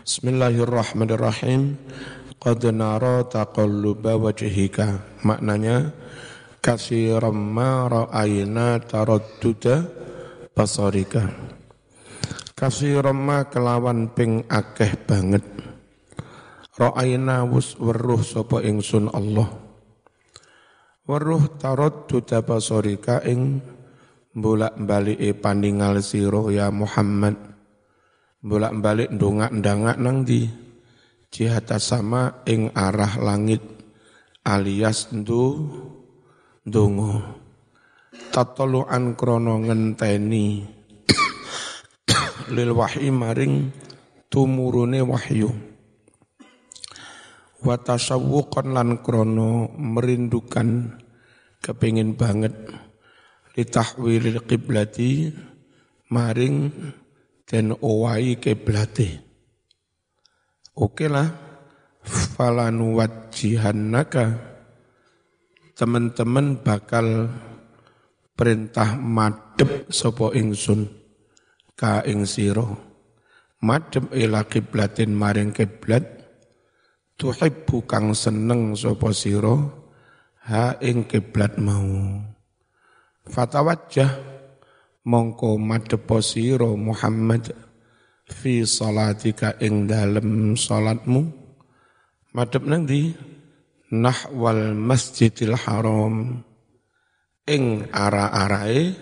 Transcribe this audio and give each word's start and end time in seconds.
Bismillahirrahmanirrahim. 0.00 1.76
Qad 2.40 2.64
nara 2.72 3.20
taqalluba 3.20 4.16
wajhika. 4.16 4.96
Maknanya 5.20 5.92
kasiram 6.64 7.36
ma 7.36 7.84
ra'ayna 7.84 8.80
taradduda 8.80 9.84
basarika. 10.56 11.28
Kasiram 12.56 13.20
ma 13.20 13.44
kelawan 13.52 14.08
ping 14.16 14.48
akeh 14.48 14.96
banget. 15.04 15.44
Ra'ayna 16.80 17.44
wus 17.44 17.76
weruh 17.76 18.24
sapa 18.24 18.64
ingsun 18.64 19.12
Allah. 19.12 19.52
Weruh 21.04 21.44
taradduda 21.60 22.40
basarika 22.40 23.20
ing 23.28 23.60
bolak-balike 24.32 25.36
pandingal 25.36 26.00
sira 26.00 26.40
ya 26.48 26.72
Muhammad. 26.72 27.49
Bolak-balik 28.40 29.12
ndongak-ndangak 29.12 30.00
nang 30.00 30.24
di 30.24 30.48
jihata 31.28 31.76
sama 31.76 32.40
ing 32.48 32.72
arah 32.72 33.20
langit 33.20 33.60
alias 34.48 35.12
ndu 35.12 35.68
ndonga. 36.64 37.36
Tatoluan 38.32 39.12
krana 39.12 39.60
ngenteni. 39.60 40.64
Lil 42.56 42.70
wahyi 42.72 43.12
maring 43.12 43.68
tumurune 44.32 45.04
wahyu. 45.04 45.52
Wa 47.60 47.76
tasawwuqan 47.76 48.72
lan 48.72 49.04
krana 49.04 49.68
merindukan 49.76 50.96
kepingin 51.60 52.16
banget. 52.16 52.56
Litahwilil 53.52 54.40
qiblati 54.48 55.28
maring 56.08 56.72
den 57.50 57.74
owai 57.74 58.38
kiblate 58.38 59.18
oke 60.78 61.10
lah 61.10 61.26
falanu 62.06 62.94
wajihannaka 63.02 64.38
teman-teman 65.74 66.62
bakal 66.62 67.26
perintah 68.38 68.94
madep 68.94 69.90
sopo 69.90 70.30
ingsun 70.30 70.86
ka 71.74 72.06
ing 72.06 72.22
sira 72.22 72.90
madhep 73.60 74.08
ila 74.16 74.48
kiblatin 74.48 75.12
maring 75.12 75.52
kiblat. 75.52 76.04
Tuhibbu 77.20 77.84
kang 77.84 78.16
seneng 78.16 78.72
sapa 78.72 79.12
sira 79.12 79.60
ha 80.48 80.80
ing 80.80 81.04
kiblat 81.04 81.60
mau. 81.60 82.16
Fatawajjah 83.28 84.29
mongko 85.10 85.58
madhep 85.58 86.06
sira 86.22 86.70
Muhammad 86.78 87.50
fi 88.30 88.62
salatika 88.62 89.58
ing 89.58 89.90
dalem 89.90 90.54
salatmu 90.54 91.26
madhep 92.30 92.62
nang 92.62 92.86
di 92.86 93.10
nahwal 93.90 94.70
masjidil 94.78 95.58
haram 95.58 96.46
ing 97.50 97.90
ara-arae 97.90 98.94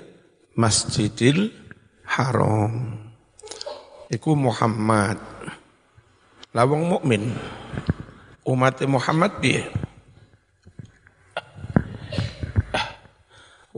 masjidil 0.57 1.53
haram. 2.09 2.97
Iku 4.09 4.33
Muhammad. 4.33 5.21
Lawang 6.57 6.89
mukmin. 6.89 7.37
Umat 8.49 8.81
Muhammad 8.89 9.37
piye? 9.45 9.69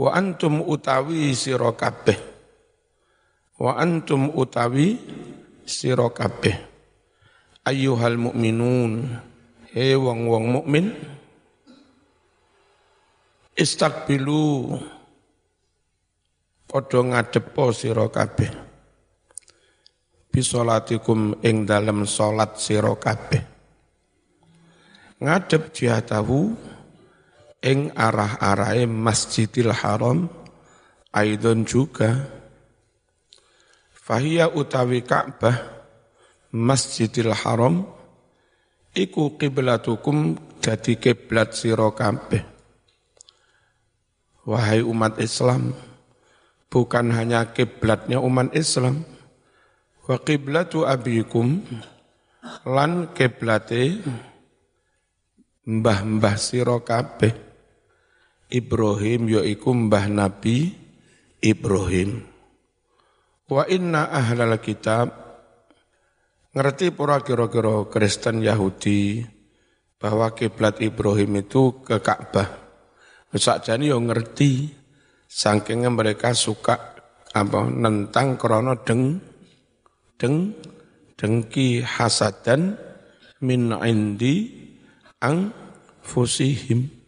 Wa 0.00 0.16
antum 0.16 0.64
utawi 0.64 1.36
sira 1.36 1.76
kabeh. 1.76 2.16
Wa 3.60 3.76
antum 3.76 4.32
utawi 4.32 4.96
sira 5.68 6.08
kabeh. 6.08 6.56
Ayyuhal 7.68 8.16
mukminun. 8.16 9.20
He 9.76 9.92
wong-wong 9.92 10.44
mukmin. 10.56 10.96
Istaqbilu 13.60 14.72
padha 16.64 17.00
ngadepa 17.04 17.64
sira 17.76 18.08
kabeh 18.08 18.48
bisolatikum 20.30 21.42
ing 21.42 21.66
dalem 21.66 22.06
salat 22.06 22.56
sira 22.62 22.94
kabeh 22.94 23.42
ngadep 25.18 25.74
jihatahu 25.74 26.54
ing 27.60 27.92
arah-arahe 27.92 28.88
Masjidil 28.88 29.72
Haram 29.72 30.28
aidon 31.12 31.68
juga. 31.68 32.40
Fahiya 33.94 34.50
utawi 34.50 35.06
Ka'bah 35.06 35.54
Masjidil 36.50 37.30
Haram 37.30 37.86
iku 38.96 39.38
kiblatukum 39.38 40.34
dadi 40.58 40.98
kiblat 40.98 41.54
sira 41.54 41.92
kabeh. 41.94 42.42
Wahai 44.48 44.82
umat 44.82 45.20
Islam 45.22 45.76
bukan 46.72 47.12
hanya 47.14 47.54
kiblatnya 47.54 48.18
umat 48.18 48.50
Islam 48.56 49.04
wa 50.08 50.16
kiblatu 50.18 50.88
abikum 50.88 51.62
lan 52.66 53.14
kiblate 53.14 54.00
mbah-mbah 55.68 56.34
sira 56.40 56.82
kabeh 56.82 57.49
Ibrahim 58.50 59.30
yaiku 59.30 59.70
mbah 59.72 60.10
Nabi 60.10 60.74
Ibrahim 61.40 62.26
wa 63.50 63.64
inna 63.66 64.10
ahlal 64.10 64.58
kitab 64.58 65.10
ngerti 66.54 66.90
pura 66.90 67.22
kira-kira 67.22 67.86
Kristen 67.86 68.42
Yahudi 68.42 69.22
bahwa 70.00 70.32
kiblat 70.34 70.80
Ibrahim 70.80 71.44
itu 71.44 71.84
ke 71.84 72.00
Ka'bah. 72.00 72.48
Sakjane 73.30 73.86
yo 73.92 74.00
ngerti 74.02 74.80
Saking 75.30 75.86
mereka 75.94 76.34
suka 76.34 76.98
apa 77.30 77.70
nentang 77.70 78.34
krono 78.34 78.74
deng 78.82 79.22
deng 80.18 80.58
dengki 81.14 81.86
hasadan 81.86 82.74
min 83.38 83.70
indi 83.86 84.50
ang 85.22 85.54
fusihim 86.02 86.99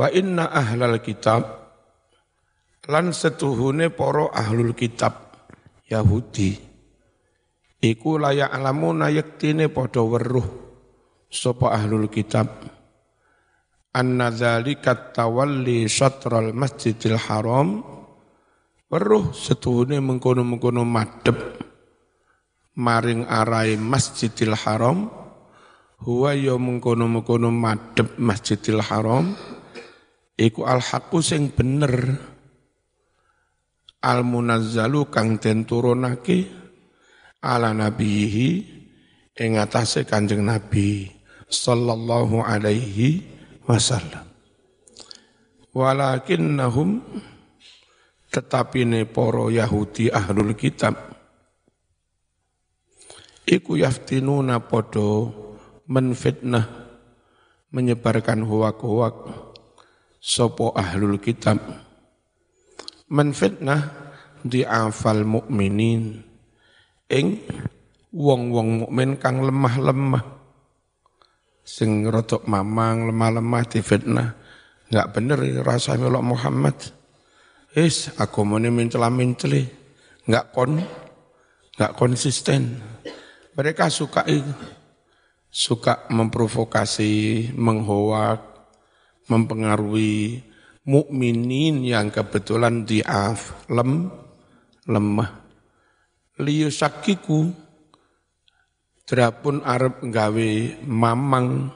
wa 0.00 0.08
inna 0.08 0.48
ahlal 0.48 0.96
kitab 1.04 1.44
lan 2.88 3.12
setuhune 3.12 3.92
poro 3.92 4.32
ahlul 4.32 4.72
kitab 4.72 5.36
Yahudi. 5.84 6.56
Iku 7.80 8.16
layak 8.16 8.48
alamuna 8.48 9.12
yektine 9.12 9.68
podo 9.68 10.08
weruh 10.08 10.48
sapa 11.28 11.76
ahlul 11.76 12.08
kitab. 12.08 12.48
Anna 13.92 14.32
dzalika 14.32 15.12
tawalli 15.12 15.84
syatral 15.84 16.56
masjidil 16.56 17.20
haram. 17.20 17.84
Weruh 18.90 19.30
setuhune 19.36 20.02
mengkono-mengkono 20.02 20.82
madhep 20.82 21.38
maring 22.80 23.28
arai 23.28 23.76
masjidil 23.76 24.56
haram. 24.56 25.12
Huwa 26.00 26.32
ya 26.32 26.56
mengkono-mengkono 26.56 27.52
madhep 27.52 28.16
masjidil 28.16 28.80
haram 28.80 29.36
iku 30.40 30.64
al 30.64 30.80
haqqu 30.80 31.20
sing 31.20 31.52
bener 31.52 32.16
al 34.00 34.24
munazzalu 34.24 35.12
kang 35.12 35.36
den 35.36 35.68
turunake 35.68 36.48
ala 37.44 37.76
nabihi 37.76 38.48
ing 39.36 39.60
atase 39.60 40.08
kanjeng 40.08 40.40
nabi 40.40 41.12
sallallahu 41.52 42.40
alaihi 42.40 43.20
wasallam. 43.68 44.24
Walakinnahum 45.76 47.04
tetapi 48.32 48.88
ne 48.88 49.04
poro 49.06 49.52
Yahudi 49.52 50.10
ahlul 50.10 50.56
kitab 50.58 50.98
iku 53.46 53.74
yaftinuna 53.78 54.62
podo 54.66 55.30
menfitnah 55.90 56.66
menyebarkan 57.74 58.46
huwak-huwak 58.46 59.49
sopo 60.20 60.76
ahlul 60.76 61.16
kitab? 61.16 61.56
Menfitnah 63.10 64.12
di 64.44 64.62
afal 64.62 65.26
mukminin 65.26 66.22
ing 67.10 67.26
wong-wong 68.14 68.86
mukmin 68.86 69.18
kang 69.18 69.42
lemah-lemah. 69.42 70.38
Sing 71.64 72.06
rotok 72.06 72.46
mamang 72.46 73.10
lemah-lemah 73.10 73.62
fitnah 73.82 74.28
nggak 74.90 75.08
bener 75.14 75.38
rasa 75.66 75.98
melok 75.98 76.22
Muhammad. 76.22 76.76
Is 77.70 78.10
aku 78.18 78.42
mau 78.42 78.58
mencela 78.58 79.10
menceli 79.10 79.62
nggak 80.26 80.46
kon 80.50 80.82
nggak 81.78 81.94
konsisten. 81.94 82.78
Mereka 83.54 83.86
suka 83.90 84.26
itu 84.26 84.50
suka 85.50 86.06
memprovokasi 86.10 87.50
menghoak 87.54 88.49
mempengaruhi 89.30 90.42
mukminin 90.90 91.86
yang 91.86 92.10
kebetulan 92.10 92.82
diaf 92.82 93.70
lem 93.70 94.10
lemah. 94.90 95.30
Liyusakiku 96.42 97.70
Drapun 99.10 99.66
arep 99.66 100.06
nggawe 100.06 100.50
mamang 100.86 101.74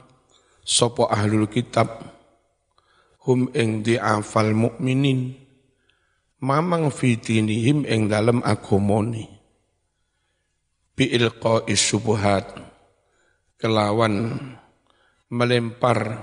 sopo 0.62 1.10
ahlul 1.10 1.50
kitab 1.50 1.90
hum 3.26 3.50
ing 3.50 3.82
di'afal 3.82 4.54
mukminin 4.54 5.34
mamang 6.38 6.94
fitinihim 6.94 7.82
ing 7.90 8.06
dalem 8.06 8.38
agomoni 8.38 9.26
bi 10.94 11.10
ilqa 11.10 11.66
isyubuhat 11.66 12.54
kelawan 13.58 14.38
melempar 15.26 16.22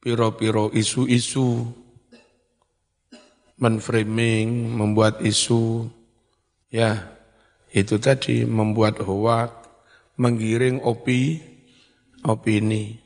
piro-piro 0.00 0.72
isu-isu. 0.74 1.68
Menframing 3.60 4.72
membuat 4.72 5.20
isu. 5.20 5.86
Ya 6.72 7.12
itu 7.70 8.00
tadi 8.00 8.48
membuat 8.48 9.04
hoak 9.04 9.52
menggiring 10.16 10.80
opi 10.80 11.38
opini. 12.24 12.98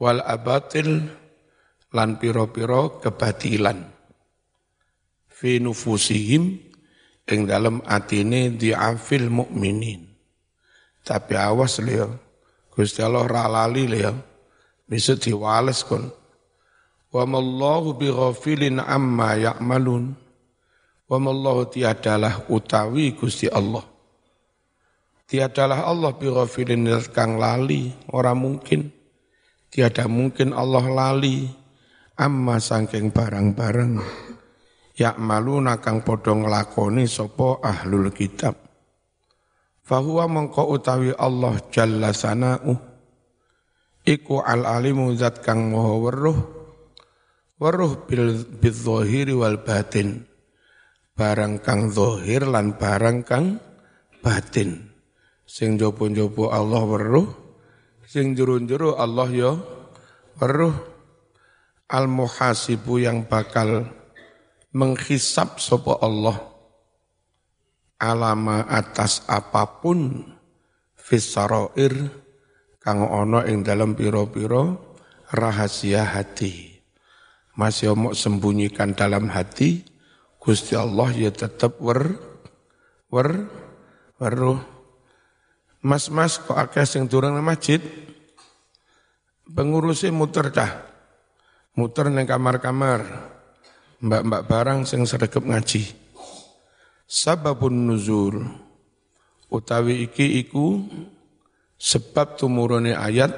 Wal 0.00 0.24
abatil 0.24 1.04
lan 1.92 2.16
piro-piro 2.16 2.98
kebatilan. 3.04 3.84
Fi 5.28 5.60
nufusihim 5.62 6.58
ing 7.28 7.40
dalam 7.44 7.84
atine 7.84 8.56
diafil 8.56 9.28
mukminin 9.28 10.08
tapi 11.08 11.40
awas 11.40 11.80
liya 11.80 12.04
Gusti 12.68 13.00
Allah 13.00 13.24
ra 13.24 13.48
lali 13.48 13.88
liya 13.88 14.12
bisa 14.88 15.14
diwales 15.14 15.84
kon 15.84 16.08
wa 17.12 17.24
mallahu 17.28 17.94
bighafilin 17.94 18.80
amma 18.80 19.36
ya'malun. 19.36 20.16
Wa 21.08 21.16
mallahu 21.16 21.72
tiadalah 21.72 22.48
utawi 22.52 23.16
Gusti 23.16 23.48
Allah. 23.48 23.80
Tiadalah 25.28 25.84
Allah 25.84 26.16
bi 26.16 26.24
ghafilin 26.24 26.88
kang 27.12 27.36
lali, 27.36 27.92
ora 28.12 28.32
mungkin. 28.32 28.88
Tiada 29.68 30.08
mungkin 30.08 30.56
Allah 30.56 30.84
lali 30.88 31.44
amma 32.16 32.56
sangking 32.56 33.12
barang-barang. 33.12 34.00
Ya 34.96 35.12
malu 35.20 35.60
nakang 35.60 36.00
padha 36.00 36.32
nglakoni 36.32 37.04
sapa 37.04 37.60
ahlul 37.60 38.08
kitab. 38.12 38.56
Fahuwa 39.84 40.28
utawi 40.48 41.12
Allah 41.16 41.56
jalla 41.72 42.12
sana'u 42.12 42.87
iku 44.08 44.40
al 44.40 44.64
alimu 44.64 45.12
zat 45.12 45.44
kang 45.44 45.68
maha 45.68 45.94
weruh 46.00 46.38
weruh 47.60 47.92
bil 48.08 48.40
bidzahiri 48.56 49.36
wal 49.36 49.60
batin 49.60 50.24
barang 51.12 51.60
kang 51.60 51.92
zahir 51.92 52.48
lan 52.48 52.80
barang 52.80 53.20
kang 53.28 53.60
batin 54.24 54.88
Sing 55.48 55.80
jopo-jopo 55.80 56.52
Allah 56.52 56.84
weruh, 56.84 57.24
sing 58.04 58.36
jero-jero 58.36 59.00
Allah 59.00 59.28
ya 59.32 59.52
weruh. 60.36 60.76
Al-muhasibu 61.88 63.00
yang 63.00 63.24
bakal 63.24 63.88
menghisap 64.76 65.56
sopo 65.56 65.96
Allah 66.04 66.36
alama 67.96 68.68
atas 68.68 69.24
apa 69.24 69.80
pun 69.80 70.20
fisaroir 71.00 72.12
kang 72.88 73.04
ono 73.04 73.44
ing 73.44 73.60
dalam 73.60 73.92
piro-piro 73.92 74.96
rahasia 75.28 76.08
hati. 76.08 76.80
Masih 77.52 77.92
omok 77.92 78.16
sembunyikan 78.16 78.96
dalam 78.96 79.28
hati, 79.28 79.84
Gusti 80.40 80.72
Allah 80.72 81.12
ya 81.12 81.28
tetap 81.28 81.76
wer, 81.84 82.16
wer, 83.12 83.44
weruh. 84.16 84.56
Mas-mas 85.84 86.40
kok 86.40 86.56
akeh 86.56 86.88
sing 86.88 87.12
durung 87.12 87.36
nang 87.36 87.44
masjid. 87.44 87.76
Pengurusnya 89.44 90.08
muter 90.08 90.48
dah. 90.48 90.72
Muter 91.76 92.08
nang 92.08 92.24
kamar-kamar. 92.24 93.04
Mbak-mbak 94.00 94.42
barang 94.48 94.80
sing 94.88 95.04
sregep 95.04 95.44
ngaji. 95.44 95.92
Sababun 97.04 97.84
nuzul. 97.84 98.48
Utawi 99.52 100.08
iki 100.08 100.40
iku 100.40 100.88
sebab 101.78 102.34
tumurune 102.34 102.92
ayat 102.92 103.30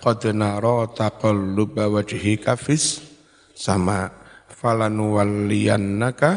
qad 0.00 0.24
nara 0.32 0.88
taqalluba 0.88 1.92
wajhika 1.92 2.56
fis 2.56 3.04
sama 3.52 4.08
falanuwalliyannaka 4.48 6.30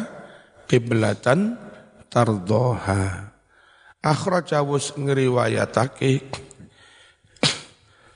qiblatan 0.68 1.56
tardoha. 2.12 3.32
Akhraja 4.06 4.62
wus 4.62 4.94
ngriwayatake 4.94 6.22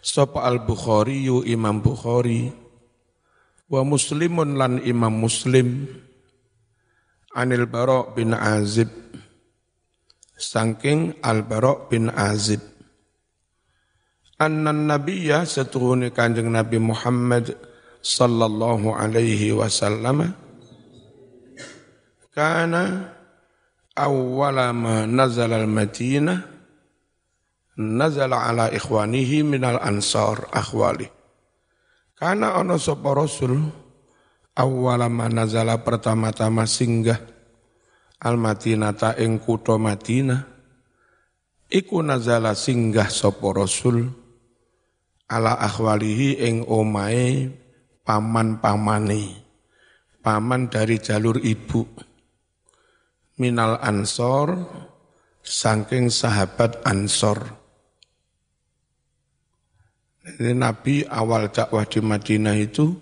sapa 0.06 0.46
al-Bukhari 0.46 1.26
yu 1.26 1.42
Imam 1.42 1.82
Bukhari 1.82 2.54
wa 3.66 3.82
Muslimun 3.82 4.54
lan 4.54 4.78
Imam 4.86 5.18
Muslim 5.18 5.90
Anil 7.34 7.66
Bara 7.66 8.14
bin 8.14 8.38
Azib. 8.38 8.94
Saking 10.38 11.18
Al 11.26 11.42
Bara 11.42 11.90
bin 11.90 12.14
Azib 12.14 12.62
Anna 14.40 14.72
Nabiya 14.72 15.44
setuhuni 15.44 16.16
kanjeng 16.16 16.48
Nabi 16.48 16.80
Muhammad 16.80 17.60
sallallahu 18.00 18.96
alaihi 18.96 19.52
wasallam 19.52 20.32
kana 22.32 23.12
awwala 24.00 24.72
ma 24.72 25.04
nazala 25.04 25.60
al-Madinah 25.60 26.40
nazala 27.84 28.48
ala 28.48 28.72
ikhwanihi 28.72 29.44
minal 29.44 29.76
ansar 29.84 30.48
akhwali. 30.56 31.12
Karena 32.16 32.56
ono 32.64 32.80
sapa 32.80 33.12
Rasul 33.12 33.60
awwala 34.56 35.12
ma 35.12 35.28
nazala 35.28 35.84
pertama-tama 35.84 36.64
singgah 36.64 37.20
al-Madinah 38.24 38.96
ta 38.96 39.20
ing 39.20 39.44
kutha 39.44 39.76
Madinah 39.76 40.40
iku 41.68 42.00
nazala 42.00 42.56
singgah 42.56 43.12
sapa 43.12 43.52
Rasul 43.52 44.29
ala 45.30 45.56
akhwalihi 45.62 46.42
ing 46.42 46.66
omae 46.66 47.54
paman-pamane 48.02 49.38
paman 50.26 50.68
dari 50.68 50.98
jalur 50.98 51.38
ibu 51.40 51.86
minal 53.40 53.80
ansor 53.80 54.68
saking 55.50 56.12
sahabat 56.12 56.84
ansor. 56.84 57.58
Jadi 60.30 60.54
Nabi 60.54 60.96
awal 61.10 61.50
dakwah 61.50 61.88
di 61.90 62.04
Madinah 62.06 62.54
itu 62.60 62.94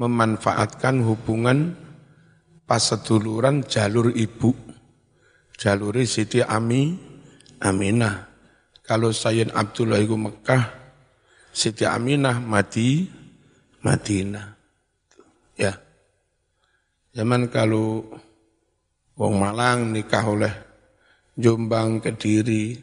memanfaatkan 0.00 1.04
hubungan 1.04 1.76
pas 2.64 2.80
seduluran 2.80 3.66
jalur 3.68 4.08
ibu. 4.14 4.56
Jalur 5.54 5.94
Siti 6.02 6.42
Ami, 6.42 6.96
Aminah. 7.62 8.26
Kalau 8.82 9.14
Sayyid 9.14 9.54
Abdullah 9.54 10.02
itu 10.02 10.18
Mekah, 10.18 10.83
Siti 11.54 11.86
Aminah 11.86 12.42
Madi, 12.42 13.06
Madinah. 13.86 14.58
Ya. 15.54 15.78
Zaman 17.14 17.46
kalau 17.46 18.02
Wong 19.14 19.38
Malang 19.38 19.94
nikah 19.94 20.26
oleh 20.26 20.50
Jombang, 21.38 22.02
Kediri, 22.02 22.74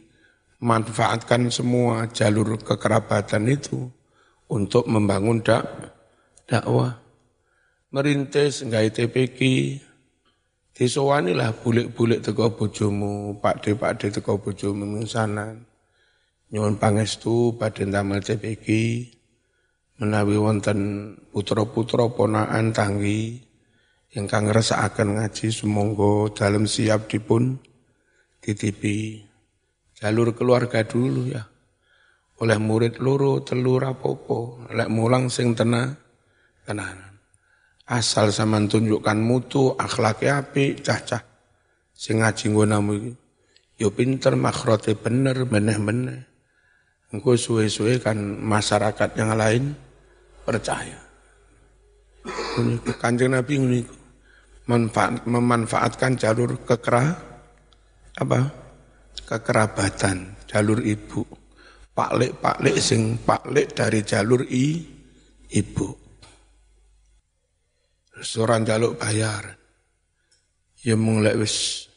manfaatkan 0.64 1.52
semua 1.52 2.08
jalur 2.08 2.56
kekerabatan 2.56 3.44
itu 3.52 3.92
untuk 4.48 4.88
membangun 4.88 5.44
dak 5.44 5.68
dakwah. 6.48 6.96
Merintis 7.92 8.64
nggak 8.64 8.96
TPK, 8.96 9.40
disowani 10.72 11.36
lah 11.36 11.52
bulik-bulik 11.52 12.24
teko 12.24 12.56
bojomu, 12.56 13.36
Pak 13.36 13.68
De 13.68 13.76
Pak 13.76 14.00
De 14.00 14.08
teko 14.08 14.40
bojomu 14.40 14.88
mingsanan. 14.88 15.71
Nyuwun 16.52 16.76
pangestu 16.76 17.56
pada 17.56 17.80
damel 17.88 18.20
TPK 18.20 18.68
menawi 20.04 20.36
wonten 20.36 20.78
putra-putra 21.32 22.12
ponaan 22.12 22.76
tanggi 22.76 23.40
ingkang 24.12 24.52
akan 24.52 25.08
ngaji 25.16 25.48
semonggo 25.48 26.28
dalam 26.28 26.68
siap 26.68 27.08
dipun 27.08 27.56
titipi. 28.44 29.24
Jalur 29.96 30.36
keluarga 30.36 30.84
dulu 30.84 31.32
ya. 31.32 31.40
Oleh 32.44 32.60
murid 32.60 33.00
loro 33.00 33.40
telur 33.40 33.88
apa-apa. 33.88 34.68
Lek 34.76 34.92
mulang 34.92 35.32
sing 35.32 35.56
tenang 35.56 35.96
tenanan 36.68 37.16
asal 37.88 38.28
sama 38.28 38.60
tunjukkan 38.60 39.18
mutu 39.24 39.72
akhlaknya 39.72 40.44
api 40.44 40.84
cah-cah. 40.84 41.24
Sing 41.96 42.20
ngaji 42.20 42.44
nggonamu 42.52 42.92
iki 42.92 43.12
yo 43.80 43.88
pinter 43.96 44.36
makhrote 44.36 44.92
bener 45.00 45.48
meneh-meneh 45.48 46.31
engko 47.12 47.36
suwe-suwe 47.36 48.00
kan 48.00 48.16
masyarakat 48.40 49.14
yang 49.20 49.36
lain 49.36 49.76
percaya 50.42 51.02
Kanjeng 53.02 53.34
Nabi 53.34 53.54
ngene 53.58 53.80
memanfaatkan 55.26 56.14
jalur 56.14 56.62
kekera 56.62 57.10
apa 58.14 58.40
kekerabatan. 59.26 60.38
jalur 60.52 60.84
ibu. 60.84 61.24
Paklik-paklik 61.96 62.76
sing 62.76 63.16
paklik 63.24 63.72
dari 63.72 64.04
jalur 64.04 64.44
i, 64.48 64.84
ibu. 65.48 65.88
Seorang 68.20 68.68
jaluk 68.68 69.00
bayar. 69.00 69.56
Ya 70.84 70.92
mulai 70.96 71.36
wis 71.40 71.88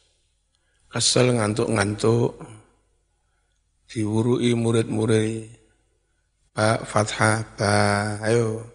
kesel 0.88 1.36
ngantuk-ngantuk. 1.36 2.55
Diwurui 3.96 4.52
murid-murid. 4.52 5.56
Pak 6.52 6.84
Fathah, 6.84 7.48
Pak, 7.56 8.28
ayo. 8.28 8.68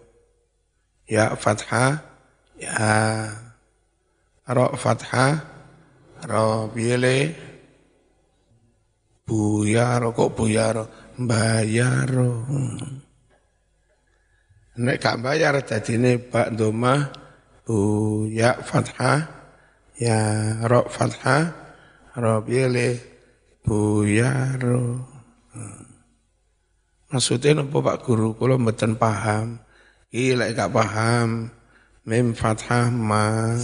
Ya 1.06 1.38
Fathah, 1.38 2.02
ya. 2.58 3.30
Rok 4.42 4.74
Fathah, 4.74 5.38
Ro 6.26 6.66
Biele, 6.74 7.38
Buyaro, 9.22 10.10
kok 10.10 10.34
Buyaro? 10.34 11.14
Bayaro. 11.14 12.42
Nek 14.82 14.98
gak 14.98 15.22
bayar 15.22 15.62
ini 15.62 16.18
Pak 16.18 16.58
Doma, 16.58 17.14
Bu 17.62 18.26
Ya 18.26 18.58
Fathah, 18.58 19.22
Ya 19.94 20.58
Ro 20.66 20.90
Fathah, 20.90 21.54
Ro 22.18 22.42
Biele, 22.42 22.98
Buyaro. 23.62 25.11
Maksudnya 27.12 27.60
apa 27.60 27.76
Pak 27.76 27.98
Guru? 28.08 28.32
Kalau 28.36 28.56
mboten 28.56 28.96
paham. 28.96 29.60
Iya 30.08 30.48
gak 30.56 30.72
paham. 30.72 31.52
Mim 32.08 32.32
fathah 32.32 32.88
ma. 32.88 33.56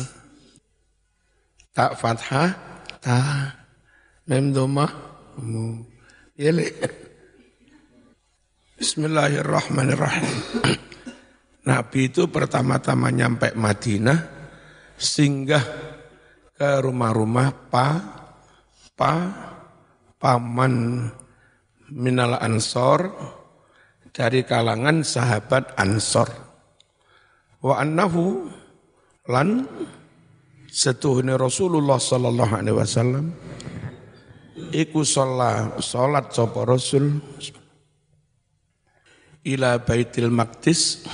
Tak 1.72 1.96
fathah 1.96 2.50
ta. 3.00 3.52
Mim 4.28 4.52
doma 4.52 4.86
mu. 5.40 5.80
Iya 6.36 6.52
Bismillahirrahmanirrahim. 8.78 10.36
Nabi 11.68 12.08
itu 12.08 12.30
pertama-tama 12.30 13.10
nyampe 13.10 13.52
Madinah 13.58 14.22
singgah 14.94 15.64
ke 16.54 16.70
rumah-rumah 16.80 17.70
pa 17.70 17.88
pa 18.94 19.14
paman 20.18 21.06
minal 21.92 22.36
ansor 22.40 23.12
dari 24.12 24.44
kalangan 24.44 25.06
sahabat 25.06 25.78
Ansor. 25.78 26.28
Wa 27.62 27.82
annahu 27.82 28.50
lan 29.30 29.66
setuhune 30.70 31.34
Rasulullah 31.34 31.98
sallallahu 31.98 32.54
alaihi 32.54 32.76
wasallam 32.76 33.34
iku 34.74 35.02
sholat 35.02 35.80
salat 35.82 36.30
sapa 36.34 36.66
Rasul. 36.66 37.18
Ila 39.48 39.80
Baitul 39.80 40.28
Maqdis 40.28 41.08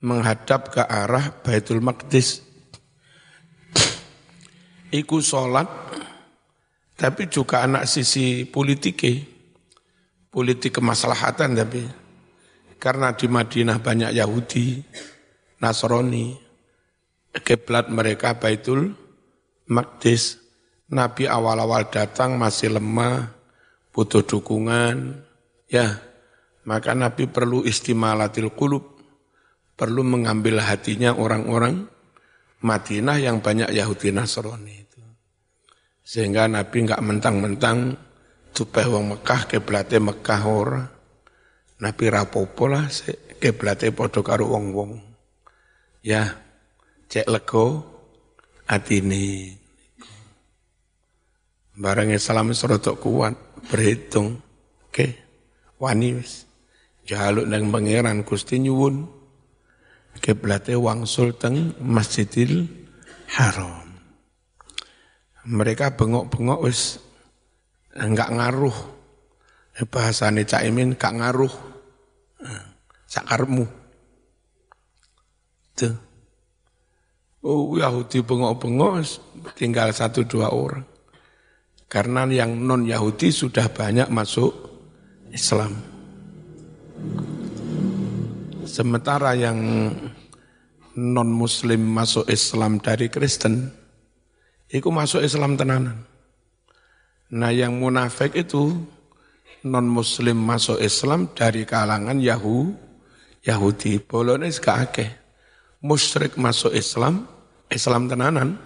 menghadap 0.00 0.72
ke 0.72 0.80
arah 0.80 1.34
Baitul 1.44 1.84
Maqdis. 1.84 2.40
Iku 4.88 5.20
salat 5.20 5.68
tapi 6.96 7.28
juga 7.28 7.62
anak 7.62 7.84
sisi 7.84 8.48
politike 8.48 9.37
politik 10.38 10.78
kemaslahatan 10.78 11.58
tapi 11.58 11.82
karena 12.78 13.10
di 13.10 13.26
Madinah 13.26 13.82
banyak 13.82 14.14
Yahudi, 14.14 14.78
Nasrani, 15.58 16.30
kiblat 17.42 17.90
mereka 17.90 18.38
Baitul 18.38 18.94
Maqdis. 19.66 20.38
Nabi 20.94 21.26
awal-awal 21.26 21.90
datang 21.90 22.38
masih 22.38 22.78
lemah, 22.78 23.34
butuh 23.90 24.22
dukungan, 24.22 25.26
ya. 25.68 26.00
Maka 26.64 26.94
Nabi 26.94 27.26
perlu 27.26 27.66
istimalatil 27.66 28.54
kulub, 28.54 28.94
perlu 29.74 30.06
mengambil 30.06 30.62
hatinya 30.62 31.18
orang-orang 31.18 31.82
Madinah 32.62 33.18
yang 33.20 33.42
banyak 33.42 33.74
Yahudi 33.74 34.14
Nasrani 34.14 34.86
itu. 34.86 35.02
Sehingga 36.06 36.48
Nabi 36.48 36.88
enggak 36.88 37.04
mentang-mentang 37.04 38.07
supaya 38.52 38.90
wong 38.90 39.16
Mekah 39.16 39.46
keblate 39.46 39.96
Mekah 40.02 40.42
ora. 40.46 40.82
Nabi 41.78 42.04
rapopo 42.10 42.66
lah 42.66 42.90
keblate 43.38 43.94
padha 43.94 44.20
karo 44.20 44.50
wong-wong. 44.50 44.98
Ya, 46.02 46.34
cek 47.06 47.30
lego 47.30 47.86
atine. 48.66 49.54
Barang 51.78 52.10
Islam 52.10 52.50
serotok 52.50 52.98
kuat, 52.98 53.34
berhitung. 53.70 54.42
Oke, 54.90 55.14
wani 55.78 56.18
wis. 56.18 56.42
Jaluk 57.06 57.46
nang 57.46 57.70
pangeran 57.70 58.26
Gusti 58.26 58.58
nyuwun. 58.58 59.06
Keblate 60.18 60.74
wangsul 60.74 61.38
teng 61.38 61.78
Masjidil 61.78 62.66
Haram. 63.38 63.86
Mereka 65.46 65.94
bengok-bengok 65.94 66.66
wis 66.66 66.98
enggak 67.98 68.30
ngaruh. 68.32 68.78
Bahasane 69.86 70.42
Cak 70.42 70.66
Imin 70.66 70.98
gak 70.98 71.14
ngaruh. 71.14 71.54
Sakarmu. 73.06 73.62
Tuh. 75.78 75.94
Oh 77.46 77.78
Yahudi 77.78 78.18
bengok-bengok 78.26 79.06
tinggal 79.54 79.94
satu 79.94 80.26
dua 80.26 80.50
orang. 80.50 80.82
Karena 81.86 82.26
yang 82.26 82.58
non 82.58 82.82
Yahudi 82.82 83.30
sudah 83.30 83.70
banyak 83.70 84.10
masuk 84.10 84.50
Islam. 85.30 85.78
Sementara 88.66 89.38
yang 89.38 89.56
non 90.98 91.30
Muslim 91.30 91.86
masuk 91.86 92.26
Islam 92.26 92.82
dari 92.82 93.06
Kristen, 93.06 93.70
itu 94.68 94.90
masuk 94.90 95.22
Islam 95.22 95.54
tenanan. 95.54 96.07
Nah 97.28 97.52
yang 97.52 97.76
munafik 97.76 98.32
itu 98.40 98.72
non 99.68 99.84
muslim 99.84 100.40
masuk 100.40 100.80
Islam 100.80 101.28
dari 101.36 101.68
kalangan 101.68 102.16
Yahu, 102.16 102.72
Yahudi. 103.44 104.00
Bolone 104.00 104.48
gak 104.48 104.76
akeh. 104.88 105.10
Musyrik 105.84 106.40
masuk 106.40 106.72
Islam, 106.72 107.28
Islam 107.68 108.08
tenanan. 108.08 108.56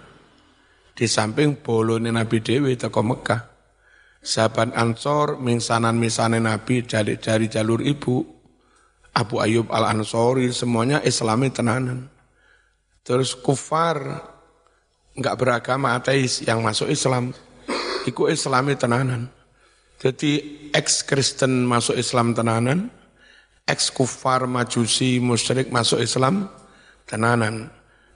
Di 0.95 1.09
samping 1.09 1.59
bolone 1.59 2.07
Nabi 2.13 2.39
Dewi 2.39 2.79
teko 2.79 3.03
Mekah. 3.03 3.51
Sahabat 4.23 4.71
Ansor, 4.79 5.35
mingsanan 5.43 5.99
misanan 5.99 6.47
Nabi 6.47 6.87
dari, 6.87 7.19
dari 7.19 7.51
jalur 7.51 7.83
ibu. 7.83 8.23
Abu 9.13 9.43
Ayub 9.43 9.67
Al-Ansori, 9.67 10.47
semuanya 10.55 11.03
Islami 11.03 11.51
tenanan. 11.51 12.07
Terus 13.03 13.35
kufar, 13.35 14.23
nggak 15.19 15.35
beragama 15.35 15.99
ateis 15.99 16.41
yang 16.47 16.63
masuk 16.63 16.87
Islam 16.87 17.35
iku 18.07 18.27
islami 18.29 18.75
tenanan. 18.75 19.31
Jadi 20.03 20.31
ex 20.75 20.99
Kristen 21.07 21.63
masuk 21.63 21.95
Islam 21.95 22.35
tenanan, 22.35 22.91
ex 23.63 23.87
kufar 23.87 24.43
majusi 24.51 25.23
musyrik 25.23 25.71
masuk 25.71 26.03
Islam 26.03 26.51
tenanan. 27.07 27.71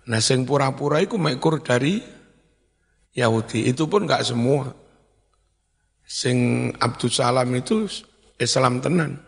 Nah 0.08 0.20
sing 0.24 0.44
pura-pura 0.44 1.00
iku 1.00 1.16
mekur 1.16 1.64
dari 1.64 2.04
Yahudi. 3.16 3.72
Itu 3.72 3.88
pun 3.88 4.04
enggak 4.04 4.28
semua. 4.28 4.72
Sing 6.08 6.72
Abdul 6.80 7.12
Salam 7.12 7.52
itu 7.56 7.88
Islam 8.40 8.80
tenan. 8.80 9.20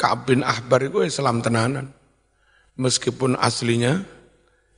Ka'ab 0.00 0.28
bin 0.28 0.40
Ahbar 0.40 0.84
itu 0.84 1.04
Islam 1.04 1.44
tenanan. 1.44 1.92
Meskipun 2.76 3.38
aslinya 3.38 4.02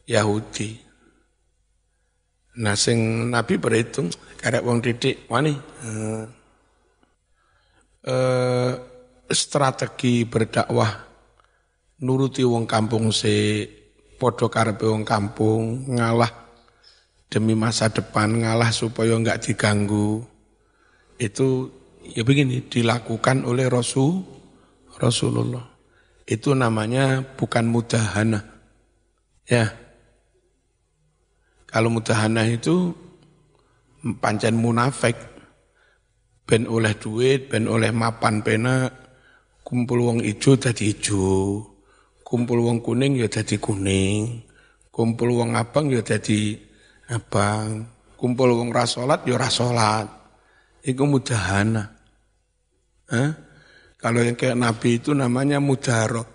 Yahudi. 0.06 0.78
Nah 2.56 2.74
sing 2.78 3.28
Nabi 3.28 3.60
berhitung 3.60 4.08
karek 4.38 4.62
wong 4.62 4.78
didik 4.84 5.26
wani. 5.28 5.56
Uh, 5.82 6.24
uh, 8.06 8.72
strategi 9.26 10.22
berdakwah 10.22 11.06
nuruti 12.02 12.44
wong 12.44 12.68
kampung 12.68 13.10
se 13.10 13.66
podo 14.16 14.48
karepe 14.52 14.86
wong 14.86 15.04
kampung 15.04 15.92
ngalah 15.92 16.30
demi 17.26 17.58
masa 17.58 17.90
depan 17.90 18.30
ngalah 18.32 18.70
supaya 18.70 19.16
enggak 19.16 19.42
diganggu. 19.42 20.24
Itu 21.16 21.72
ya 22.04 22.22
begini 22.22 22.68
dilakukan 22.68 23.48
oleh 23.48 23.66
Rasul 23.66 24.22
Rasulullah. 25.00 25.64
Itu 26.26 26.54
namanya 26.54 27.22
bukan 27.22 27.70
mudahana 27.70 28.42
ya. 29.46 29.70
Kalau 31.66 31.92
mudahana 31.92 32.46
itu 32.46 32.94
pancen 34.18 34.58
munafik. 34.58 35.16
Ben 36.46 36.66
oleh 36.70 36.94
duit, 36.94 37.50
ben 37.50 37.66
oleh 37.66 37.90
mapan 37.90 38.38
pena, 38.46 38.86
kumpul 39.66 40.06
wong 40.06 40.18
ijo 40.22 40.54
dadi 40.54 40.94
ijo, 40.94 41.58
kumpul 42.22 42.62
wong 42.62 42.78
kuning 42.86 43.18
ya 43.18 43.26
dadi 43.26 43.58
kuning, 43.58 44.46
kumpul 44.94 45.34
wong 45.34 45.58
abang 45.58 45.90
ya 45.90 46.06
dadi 46.06 46.54
abang, 47.10 47.82
kumpul 48.14 48.54
wong 48.54 48.70
rasolat 48.70 49.26
ya 49.26 49.34
rasolat. 49.34 50.06
Iku 50.86 51.02
mudahana. 51.02 51.82
Eh? 53.10 53.30
Kalau 53.98 54.22
yang 54.22 54.38
kayak 54.38 54.54
Nabi 54.54 55.02
itu 55.02 55.10
namanya 55.18 55.58
mudarot. 55.58 56.30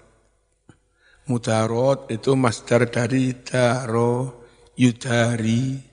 Mudarot 1.32 2.12
itu 2.12 2.36
masdar 2.36 2.84
dari 2.92 3.32
daro, 3.48 4.44
yudari. 4.76 5.91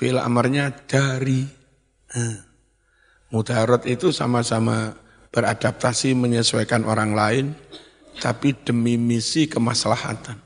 Fil 0.00 0.16
amarnya 0.16 0.72
dari. 0.88 1.44
Eh. 2.16 2.36
Mudarot 3.36 3.84
itu 3.84 4.16
sama-sama 4.16 4.96
beradaptasi 5.28 6.16
menyesuaikan 6.16 6.88
orang 6.88 7.12
lain, 7.12 7.46
tapi 8.16 8.56
demi 8.64 8.96
misi 8.96 9.44
kemaslahatan. 9.44 10.40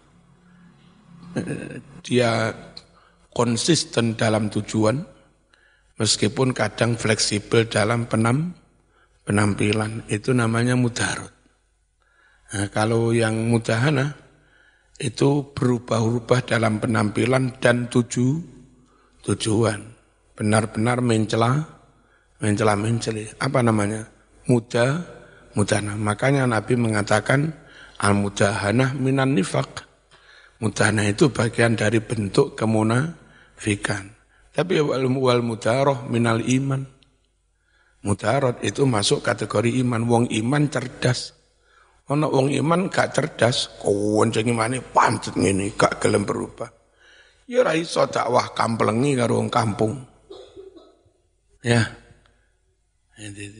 Eh, 1.39 1.79
dia 2.03 2.51
konsisten 3.31 4.19
dalam 4.19 4.51
tujuan, 4.51 5.07
meskipun 6.03 6.51
kadang 6.51 6.99
fleksibel 6.99 7.71
dalam 7.71 8.11
penam, 8.11 8.59
penampilan. 9.23 10.03
Itu 10.11 10.35
namanya 10.35 10.75
mudarot. 10.75 11.31
Nah, 12.51 12.67
kalau 12.75 13.15
yang 13.15 13.47
mudahana, 13.47 14.19
itu 14.99 15.55
berubah-ubah 15.55 16.43
dalam 16.43 16.83
penampilan 16.83 17.63
dan 17.63 17.87
tuju, 17.87 18.54
tujuan. 19.25 19.81
Benar-benar 20.35 21.01
mencela, 21.01 21.65
mencela 22.43 22.75
menceli. 22.75 23.31
Apa 23.39 23.63
namanya? 23.65 24.07
Mudah, 24.51 25.01
mudahana. 25.57 25.97
Makanya 25.97 26.45
Nabi 26.45 26.77
mengatakan, 26.77 27.55
al-mudahanah 27.99 28.93
minan 28.99 29.33
nifak. 29.33 29.87
Mudahana 30.61 31.09
itu 31.09 31.31
bagian 31.31 31.79
dari 31.79 32.03
bentuk 32.03 32.59
kemunafikan. 32.59 34.13
Tapi 34.55 34.79
wal, 34.79 35.09
wal 35.09 35.43
mudaroh 35.43 36.07
minal 36.07 36.39
iman. 36.45 36.87
Mudarat 38.05 38.61
itu 38.61 38.85
masuk 38.85 39.25
kategori 39.25 39.81
iman. 39.81 40.05
Wong 40.05 40.25
iman 40.29 40.69
cerdas. 40.69 41.33
Ono 42.13 42.29
wong 42.29 42.53
iman 42.53 42.93
gak 42.93 43.17
cerdas, 43.17 43.81
konceng 43.81 44.53
imane 44.53 44.85
pancet 44.85 45.41
ngene, 45.41 45.73
gak 45.73 46.05
gelem 46.05 46.29
berubah. 46.29 46.69
Ya 47.45 47.61
ora 47.61 47.77
iso 47.77 48.09
dakwah 48.09 48.57
kamplengi 48.57 49.21
karo 49.21 49.37
wong 49.37 49.53
kampung. 49.53 50.01
Ya. 51.61 51.93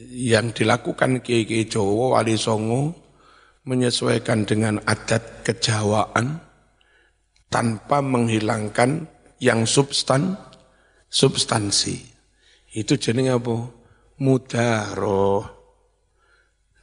Yang 0.09 0.61
dilakukan 0.61 1.21
Kiai 1.21 1.69
Jawa 1.69 2.19
Wali 2.19 2.35
Songo 2.35 2.91
menyesuaikan 3.65 4.43
dengan 4.45 4.81
adat 4.83 5.45
kejawaan 5.45 6.41
tanpa 7.49 8.01
menghilangkan 8.01 9.05
yang 9.39 9.63
substan 9.69 10.37
substansi. 11.07 12.01
Itu 12.75 12.99
jenenge 12.99 13.37
apa? 13.37 13.55
Mudaroh. 14.19 15.45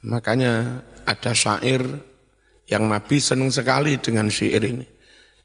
Makanya 0.07 0.83
ada 1.05 1.33
syair 1.35 1.83
yang 2.71 2.89
Nabi 2.89 3.21
senang 3.21 3.53
sekali 3.53 4.01
dengan 4.01 4.33
syair 4.33 4.65
ini. 4.65 4.87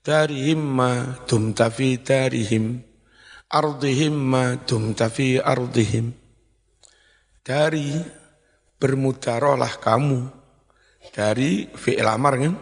Darihim 0.07 0.63
ma 0.63 1.19
dumta 1.27 1.67
fi 1.67 1.99
darihim, 1.99 2.79
ardihim 3.51 4.15
ma 4.15 4.55
dumta 4.55 5.11
fi 5.11 5.35
ardihim. 5.35 6.15
Dari 7.43 7.91
bermudarohlah 8.79 9.83
kamu. 9.83 10.19
Dari 11.11 11.67
fi'il 11.75 12.07
amar 12.07 12.39
kan? 12.39 12.55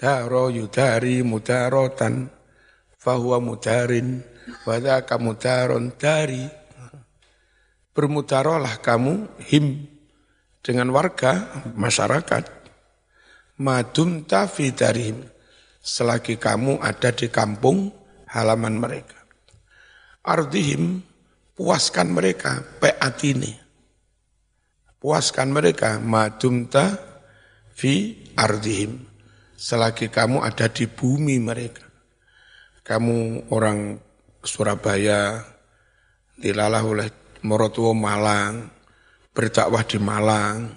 Daro 0.00 0.48
yudari 0.48 1.20
mudarotan. 1.20 2.24
Fahuwa 2.96 3.36
mudarin. 3.36 4.24
Wadaka 4.64 5.20
mudaron 5.20 5.92
dari. 5.92 6.48
Bermudarohlah 7.92 8.80
kamu 8.80 9.44
him 9.44 9.84
dengan 10.64 10.88
warga 10.96 11.52
masyarakat 11.76 12.48
madum 13.60 14.24
tafi 14.24 14.72
darihim 14.72 15.36
selagi 15.88 16.36
kamu 16.36 16.84
ada 16.84 17.08
di 17.16 17.32
kampung 17.32 17.88
halaman 18.28 18.76
mereka 18.76 19.16
ardihim 20.20 21.00
puaskan 21.56 22.12
mereka 22.12 22.60
peatini 22.76 23.56
puaskan 25.00 25.48
mereka 25.48 25.96
madum 25.96 26.68
ta 26.68 26.92
fi 27.72 28.12
ardihim 28.36 29.00
selagi 29.56 30.12
kamu 30.12 30.44
ada 30.44 30.68
di 30.68 30.84
bumi 30.84 31.40
mereka 31.40 31.88
kamu 32.84 33.48
orang 33.48 33.96
Surabaya 34.44 35.40
dilalah 36.36 36.84
oleh 36.84 37.08
Morotuo 37.42 37.96
Malang 37.96 38.78
berdakwah 39.38 39.86
di 39.86 40.02
Malang. 40.02 40.74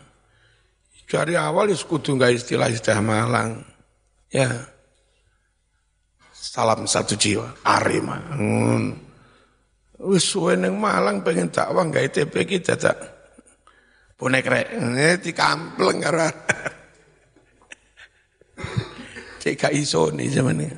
Dari 1.10 1.34
awal 1.34 1.74
ya 1.74 1.78
kudu 1.82 2.14
nggak 2.14 2.38
istilah-istilah 2.38 3.02
Malang. 3.02 3.66
Ya. 4.30 4.70
Salam 6.52 6.84
satu 6.84 7.16
jiwa, 7.16 7.64
Arema. 7.64 8.20
Hmm. 8.36 8.92
Wis 10.04 10.36
suwe 10.36 10.60
ning 10.60 10.76
Malang 10.76 11.24
pengen 11.24 11.48
dakwah 11.48 11.88
nggak 11.88 12.12
ITP 12.12 12.44
kita 12.44 12.76
tak. 12.76 13.00
Bonek 14.20 14.52
rek, 14.52 14.68
ini 14.76 15.16
dikampleng 15.24 16.04
karo. 16.04 16.28
Cek 19.40 19.72
iso 19.72 20.12
nih 20.12 20.28
zaman 20.28 20.60
ini. 20.60 20.76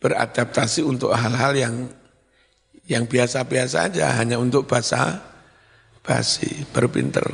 Beradaptasi 0.00 0.80
untuk 0.88 1.12
hal-hal 1.12 1.52
yang 1.52 1.74
yang 2.88 3.04
biasa-biasa 3.04 3.92
aja 3.92 4.16
hanya 4.16 4.40
untuk 4.40 4.64
bahasa 4.64 5.20
basi, 6.00 6.64
berpinter. 6.72 7.28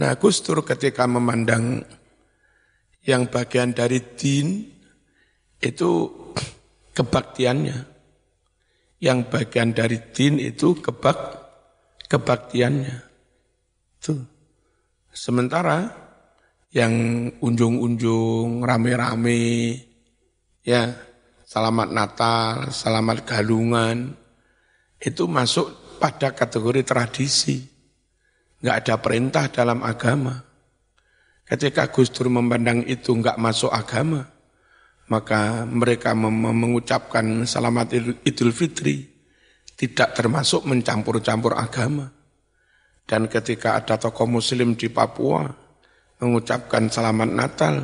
Nah 0.00 0.16
Gus 0.16 0.40
Dur 0.40 0.64
ketika 0.64 1.04
memandang 1.04 1.84
yang 3.04 3.28
bagian 3.28 3.76
dari 3.76 4.00
din 4.16 4.71
itu 5.62 6.10
kebaktiannya. 6.92 7.78
Yang 9.02 9.18
bagian 9.30 9.70
dari 9.74 9.98
din 10.14 10.38
itu 10.38 10.78
kebak 10.78 11.18
kebaktiannya. 12.10 12.96
Itu. 13.98 14.14
Sementara 15.14 15.90
yang 16.72 16.92
unjung-unjung, 17.42 18.64
rame-rame, 18.64 19.76
ya, 20.64 20.88
selamat 21.44 21.88
Natal, 21.92 22.72
selamat 22.72 23.28
galungan, 23.28 24.16
itu 24.96 25.28
masuk 25.28 25.98
pada 26.00 26.32
kategori 26.32 26.80
tradisi. 26.80 27.60
Nggak 28.64 28.76
ada 28.86 28.94
perintah 29.02 29.44
dalam 29.52 29.84
agama. 29.84 30.40
Ketika 31.44 31.92
Gus 31.92 32.08
Dur 32.08 32.32
memandang 32.32 32.86
itu 32.88 33.12
nggak 33.12 33.36
masuk 33.36 33.68
agama, 33.68 34.31
maka 35.10 35.66
mereka 35.66 36.14
mengucapkan 36.14 37.46
selamat 37.46 37.96
idul 38.22 38.52
fitri, 38.54 39.08
tidak 39.74 40.14
termasuk 40.14 40.62
mencampur-campur 40.68 41.58
agama. 41.58 42.10
Dan 43.02 43.26
ketika 43.26 43.80
ada 43.80 43.98
tokoh 43.98 44.30
muslim 44.30 44.78
di 44.78 44.86
Papua 44.86 45.48
mengucapkan 46.22 46.86
selamat 46.86 47.30
Natal, 47.34 47.74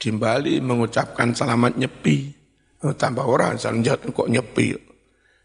di 0.00 0.10
Bali 0.10 0.58
mengucapkan 0.58 1.30
selamat 1.30 1.78
nyepi, 1.78 2.16
oh, 2.82 2.94
tambah 2.96 3.22
orang, 3.22 3.56
kok 3.56 4.28
nyepi, 4.28 4.74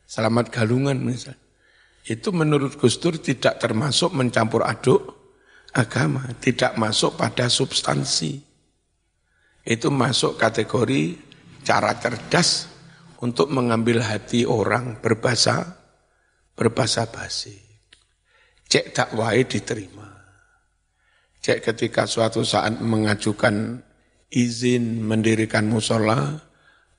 selamat 0.10 0.50
galungan 0.50 0.98
misalnya 0.98 1.46
itu 2.06 2.30
menurut 2.30 2.78
Gus 2.78 3.02
Dur 3.02 3.18
tidak 3.18 3.58
termasuk 3.58 4.14
mencampur 4.14 4.62
aduk 4.62 5.02
agama, 5.74 6.30
tidak 6.38 6.78
masuk 6.78 7.18
pada 7.18 7.50
substansi. 7.50 8.46
Itu 9.66 9.90
masuk 9.90 10.38
kategori 10.38 11.18
cara 11.66 11.98
cerdas 11.98 12.70
untuk 13.26 13.50
mengambil 13.50 14.06
hati 14.06 14.46
orang 14.46 15.02
berbahasa 15.02 15.82
berbahasa 16.54 17.10
basi. 17.10 17.58
Cek 18.70 18.94
dakwah 18.94 19.34
diterima. 19.42 20.10
Cek 21.42 21.62
ketika 21.62 22.06
suatu 22.06 22.42
saat 22.46 22.78
mengajukan 22.82 23.82
izin 24.30 25.02
mendirikan 25.06 25.70
musola, 25.70 26.42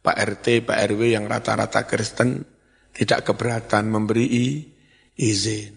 Pak 0.03 0.17
RT, 0.39 0.63
Pak 0.63 0.79
RW 0.95 1.19
yang 1.19 1.27
rata-rata 1.27 1.83
Kristen 1.87 2.47
tidak 2.95 3.27
keberatan 3.27 3.91
memberi 3.91 4.27
izin. 5.19 5.75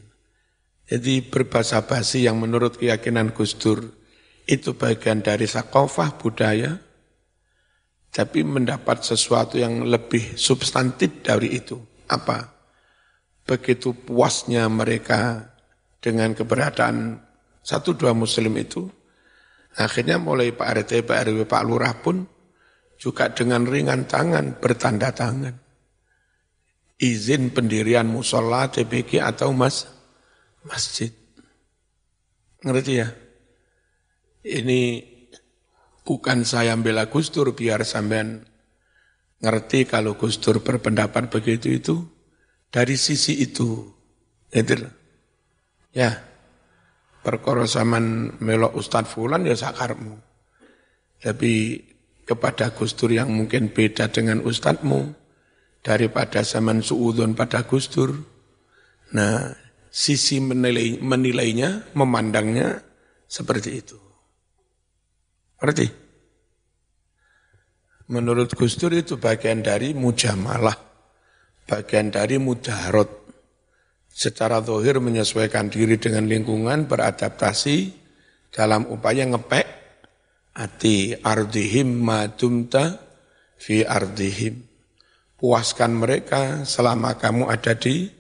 Jadi 0.86 1.21
berbahasa 1.25 1.86
basi 1.86 2.25
yang 2.25 2.38
menurut 2.41 2.78
keyakinan 2.78 3.34
Gus 3.34 3.58
Dur 3.58 3.98
itu 4.49 4.73
bagian 4.73 5.21
dari 5.21 5.45
sakofah 5.45 6.17
budaya, 6.17 6.73
tapi 8.09 8.41
mendapat 8.41 9.05
sesuatu 9.05 9.62
yang 9.62 9.85
lebih 9.85 10.33
substantif 10.33 11.21
dari 11.21 11.53
itu. 11.53 11.77
Apa? 12.09 12.49
Begitu 13.45 13.93
puasnya 13.93 14.65
mereka 14.65 15.53
dengan 16.01 16.33
keberadaan 16.33 17.21
satu 17.62 17.93
dua 17.93 18.17
muslim 18.17 18.57
itu, 18.57 18.89
akhirnya 19.77 20.17
mulai 20.17 20.49
Pak 20.49 20.69
RT, 20.81 21.05
Pak 21.05 21.29
RW, 21.29 21.45
Pak 21.45 21.63
Lurah 21.69 21.93
pun 22.01 22.25
juga 22.97 23.29
dengan 23.29 23.69
ringan 23.69 24.09
tangan 24.09 24.57
bertanda 24.57 25.13
tangan 25.13 25.69
izin 26.99 27.55
pendirian 27.55 28.05
musola, 28.05 28.67
TPG 28.67 29.23
atau 29.23 29.55
mas 29.55 29.88
masjid. 30.67 31.15
Ngerti 32.59 32.93
ya? 32.99 33.07
Ini 34.49 35.05
bukan 36.01 36.41
saya 36.41 36.73
bela 36.81 37.05
Gustur 37.05 37.53
biar 37.53 37.85
sampean 37.85 38.49
ngerti 39.45 39.85
kalau 39.85 40.17
Gustur 40.17 40.65
berpendapat 40.65 41.29
begitu 41.29 41.69
itu 41.69 41.95
dari 42.73 42.97
sisi 42.97 43.38
itu. 43.45 43.85
Itu 44.49 44.73
Ya. 45.93 46.25
Perkara 47.19 47.67
zaman 47.67 48.39
melok 48.39 48.79
Ustad 48.79 49.05
Fulan 49.05 49.43
ya 49.43 49.53
sakarmu. 49.53 50.17
Tapi 51.19 51.83
kepada 52.23 52.71
Gustur 52.71 53.12
yang 53.12 53.27
mungkin 53.29 53.75
beda 53.75 54.07
dengan 54.07 54.39
Ustadmu 54.39 55.13
daripada 55.83 56.47
zaman 56.47 56.79
suudon 56.79 57.35
pada 57.35 57.67
Gustur. 57.67 58.15
Nah, 59.12 59.51
sisi 59.91 60.39
menilai, 60.39 61.03
menilainya, 61.03 61.91
memandangnya 61.91 62.79
seperti 63.27 63.69
itu. 63.75 63.98
Berarti 65.60 65.88
menurut 68.10 68.56
Gustur 68.56 68.95
itu 68.95 69.19
bagian 69.19 69.62
dari 69.62 69.91
mujamalah, 69.93 70.76
bagian 71.67 72.10
dari 72.10 72.39
mudaharot. 72.39 73.19
Secara 74.10 74.60
zahir 74.65 74.98
menyesuaikan 75.00 75.69
diri 75.69 75.95
dengan 76.02 76.26
lingkungan, 76.26 76.89
beradaptasi 76.89 77.93
dalam 78.50 78.89
upaya 78.89 79.24
ngepek 79.30 79.67
hati 80.58 81.15
ardihim 81.22 82.04
madumta 82.04 83.00
fi 83.56 83.86
ardihim. 83.86 84.65
Puaskan 85.39 85.95
mereka 85.95 86.67
selama 86.67 87.15
kamu 87.15 87.48
ada 87.48 87.72
di 87.78 88.12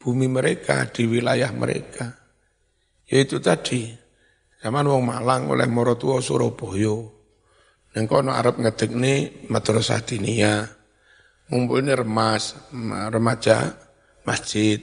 bumi 0.00 0.28
mereka, 0.32 0.88
di 0.88 1.04
wilayah 1.04 1.52
mereka. 1.52 2.16
Yaitu 3.04 3.36
tadi, 3.36 4.03
zaman 4.64 4.88
wong 4.88 5.04
Malang 5.04 5.52
oleh 5.52 5.68
Morotua 5.68 6.24
Surabaya. 6.24 6.96
Neng 7.92 8.08
kono 8.08 8.32
Arab 8.32 8.56
ngedekne 8.56 9.44
madrasah 9.52 10.00
diniyah. 10.00 10.64
Ngumpulnya 11.52 12.00
remas, 12.00 12.56
remaja 13.12 13.76
masjid. 14.24 14.80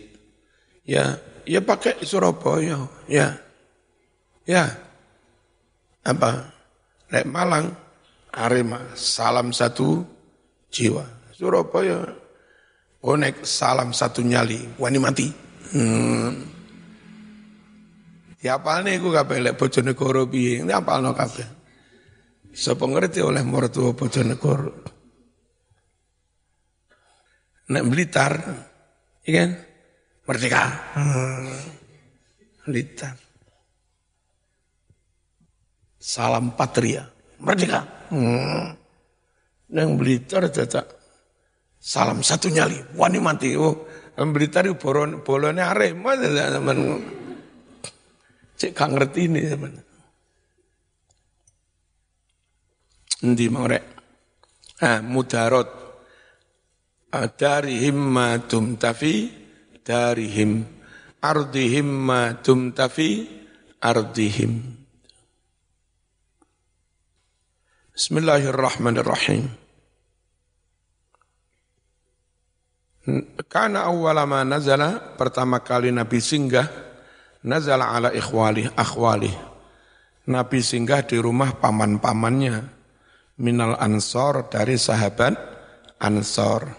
Ya, 0.86 1.18
ya 1.50 1.66
pakai 1.66 1.98
Surabaya, 2.06 2.86
ya. 3.10 3.42
Ya. 4.46 4.70
Apa? 6.06 6.54
Lek 7.10 7.26
Malang, 7.26 7.74
Arema, 8.30 8.94
salam 8.94 9.50
satu 9.50 10.06
jiwa. 10.70 11.10
Surabaya, 11.34 12.06
Bonek 13.02 13.42
salam 13.42 13.98
satu 13.98 14.22
nyali, 14.22 14.78
wani 14.78 15.02
mati. 15.02 15.28
Hmm. 15.74 16.51
Ya 18.42 18.58
apal 18.58 18.82
nih, 18.82 18.98
gue 18.98 19.14
kabeh 19.14 19.38
lek 19.38 19.54
Bojonegoro 19.54 20.26
piye, 20.26 20.66
ini 20.66 20.74
apal 20.74 21.06
no 21.06 21.14
kabeh. 21.14 21.46
Sapa 22.52 22.90
ngerti 22.90 23.22
oleh 23.22 23.46
mertua 23.46 23.94
Bojonegoro. 23.94 24.74
Nek 27.70 27.86
Blitar, 27.86 28.34
iya 29.30 29.46
kan? 29.46 29.52
Merdeka. 30.26 30.64
Hmm. 30.98 31.54
Blitar. 32.66 33.16
Salam 36.02 36.58
Patria. 36.58 37.06
Merdeka. 37.40 38.10
Hmm. 38.10 38.74
Neng 39.72 39.96
Blitar 39.96 40.50
Salam 41.82 42.26
satu 42.26 42.50
nyali, 42.50 42.98
wani 42.98 43.18
mati. 43.22 43.54
Oh, 43.58 43.86
di 44.18 44.74
boron, 44.78 45.24
bolone 45.26 45.62
Arema 45.62 46.14
teman. 46.18 46.78
Cek 48.62 48.78
kang 48.78 48.94
ngerti 48.94 49.26
ini 49.26 49.42
teman. 49.50 49.74
Endi 53.26 53.50
mau 53.50 53.66
rek? 53.66 53.82
Ah, 54.86 55.02
mudarot. 55.02 55.66
Ah, 57.10 57.26
dari 57.26 57.82
himmatum 57.82 58.78
tafi 58.78 59.42
him 60.30 60.62
ardihim 61.26 61.90
ma 61.90 62.38
tafi 62.38 63.10
ardihim. 63.82 64.54
Bismillahirrahmanirrahim. 67.98 69.50
Karena 73.50 73.90
awwala 73.90 74.30
ma 74.30 74.46
nazala, 74.46 75.18
pertama 75.18 75.66
kali 75.66 75.90
Nabi 75.90 76.22
singgah, 76.22 76.91
nazala 77.46 77.94
ala 77.94 78.10
ikhwalih, 78.14 78.70
akhwalih. 78.78 79.34
Nabi 80.30 80.62
singgah 80.62 81.02
di 81.06 81.18
rumah 81.18 81.58
paman-pamannya, 81.58 82.62
minal 83.42 83.74
ansor 83.82 84.48
dari 84.48 84.78
sahabat 84.78 85.34
ansor. 85.98 86.70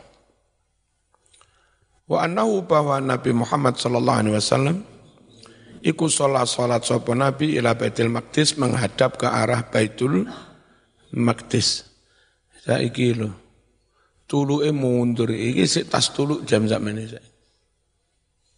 Wa 2.06 2.26
annahu 2.26 2.66
bahwa 2.66 3.02
Nabi 3.02 3.34
Muhammad 3.34 3.78
sallallahu 3.78 4.18
alaihi 4.20 4.36
wasallam 4.36 4.76
iku 5.82 6.06
sholat 6.06 6.46
sholat 6.46 6.82
sopo 6.86 7.14
Nabi 7.14 7.58
ila 7.58 7.74
Baitul 7.74 8.12
Maqdis 8.12 8.58
menghadap 8.58 9.18
ke 9.18 9.26
arah 9.26 9.66
Baitul 9.66 10.26
Maqdis. 11.14 11.88
Saiki 12.62 13.18
loh 13.18 13.34
tuluke 14.30 14.70
mundur 14.70 15.28
iki 15.28 15.66
sik 15.66 15.92
tas 15.92 16.08
tuluk 16.14 16.46
jam 16.48 16.64
sakmene 16.64 17.04
saya. 17.04 17.28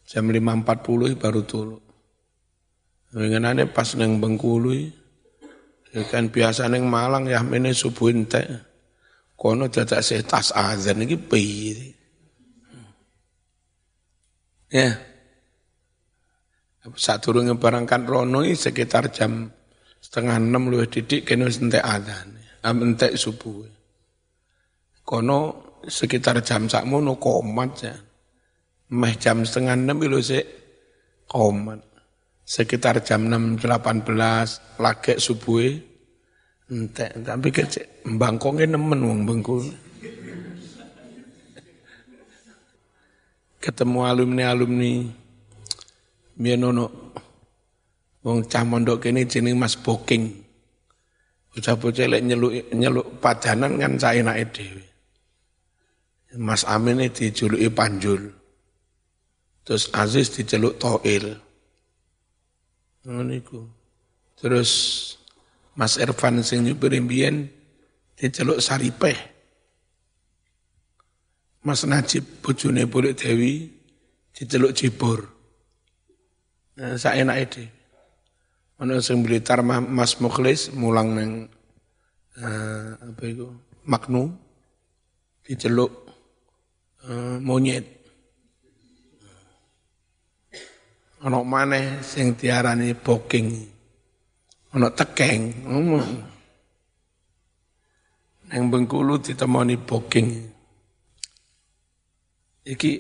Jam 0.05 0.29
5.40 0.29 1.17
baru 1.17 1.43
tuluk. 1.43 1.84
Ngenane 3.15 3.71
pas 3.71 3.95
neng 3.95 4.19
Bengkulu 4.19 4.75
ya 5.95 6.03
kan 6.11 6.35
biasa 6.35 6.67
neng 6.67 6.91
Malang 6.91 7.31
ya 7.31 7.47
mene 7.47 7.71
subuh 7.71 8.11
entek. 8.11 8.43
Kono 9.39 9.71
dadak 9.71 10.03
sik 10.03 10.27
tas 10.27 10.51
azan 10.51 11.07
iki 11.07 11.15
piye. 11.15 11.95
Ya. 14.75 14.99
Saat 16.99 17.23
turunnya 17.23 17.55
berangkat 17.55 18.03
rono 18.03 18.43
sekitar 18.43 19.15
jam 19.15 19.47
setengah 20.03 20.37
enam 20.43 20.69
lu 20.75 20.83
didik 20.83 21.23
kena 21.23 21.47
entek 21.47 21.87
azan. 21.87 22.35
Entek 22.67 23.15
subuh. 23.15 23.63
Kono 25.07 25.39
sekitar 25.87 26.43
jam 26.43 26.67
sakmono 26.67 27.15
komat 27.23 27.71
ya. 27.79 27.95
Meh 28.91 29.15
jam 29.23 29.47
setengah 29.47 29.79
enam 29.79 30.03
itu 30.03 30.19
sih 30.35 30.45
komat. 31.31 31.94
Sekitar 32.45 33.01
jam 33.01 33.25
enam 33.25 33.57
delapan 33.57 34.05
belas 34.05 34.61
lagi 34.77 35.17
subuh 35.17 35.65
entek 36.69 37.25
tapi 37.25 37.49
kecek 37.49 38.05
bangkongnya 38.05 38.77
nemen 38.77 39.01
wong 39.01 39.21
bengkul. 39.25 39.65
Ketemu 43.65 43.99
alumni-alumni 44.05 44.93
Mienono 46.37 47.15
wong 48.21 48.45
cah 48.45 48.65
mondok 48.67 49.09
kene 49.09 49.25
jeneng 49.25 49.57
Mas 49.57 49.81
Boking. 49.81 50.45
Bocah-bocah 51.55 52.11
lek 52.11 52.23
nyeluk 52.27 52.75
nyeluk 52.75 53.25
padanan 53.25 53.79
kan 53.81 53.97
saenake 53.97 54.45
dhewe. 54.53 54.85
Mas 56.35 56.67
Amin 56.67 56.99
ini 56.99 57.15
dijuluki 57.15 57.71
Panjul. 57.71 58.27
Terus 59.63 59.87
Aziz 59.95 60.35
diceluk 60.35 60.83
Toil. 60.83 61.39
Niku. 63.05 63.69
Terus 64.41 64.71
Mas 65.77 66.01
Irfan 66.01 66.41
sing 66.41 66.65
nyupir 66.65 66.97
imbian 66.97 67.51
diceluk 68.17 68.63
Saripeh. 68.63 69.17
Mas 71.65 71.85
Najib 71.89 72.25
bojone 72.45 72.85
Boleh 72.89 73.17
Dewi 73.17 73.69
diceluk 74.37 74.77
Jibur. 74.77 75.21
Nah, 76.81 76.99
saya 76.99 77.23
enak 77.23 77.37
ide. 77.41 77.65
Mana 78.81 78.99
sing 79.01 79.23
Blitar 79.23 79.63
Mas 79.65 80.19
Mukhlis 80.19 80.75
mulang 80.75 81.15
neng 81.15 81.31
uh, 82.43 82.89
apa 82.99 83.23
itu 83.23 83.47
Maknu 83.87 84.35
diceluk 85.47 86.05
Eh, 87.05 87.37
monyet. 87.37 87.94
Ono 91.25 91.41
maneh 91.41 92.05
sing 92.05 92.37
diarani 92.37 92.93
booking. 92.93 93.49
Ono 94.77 94.89
tekeng. 94.93 95.43
Neng 98.53 98.63
Bengkulu 98.69 99.17
ditemoni 99.25 99.81
booking. 99.81 100.29
Iki 102.69 102.93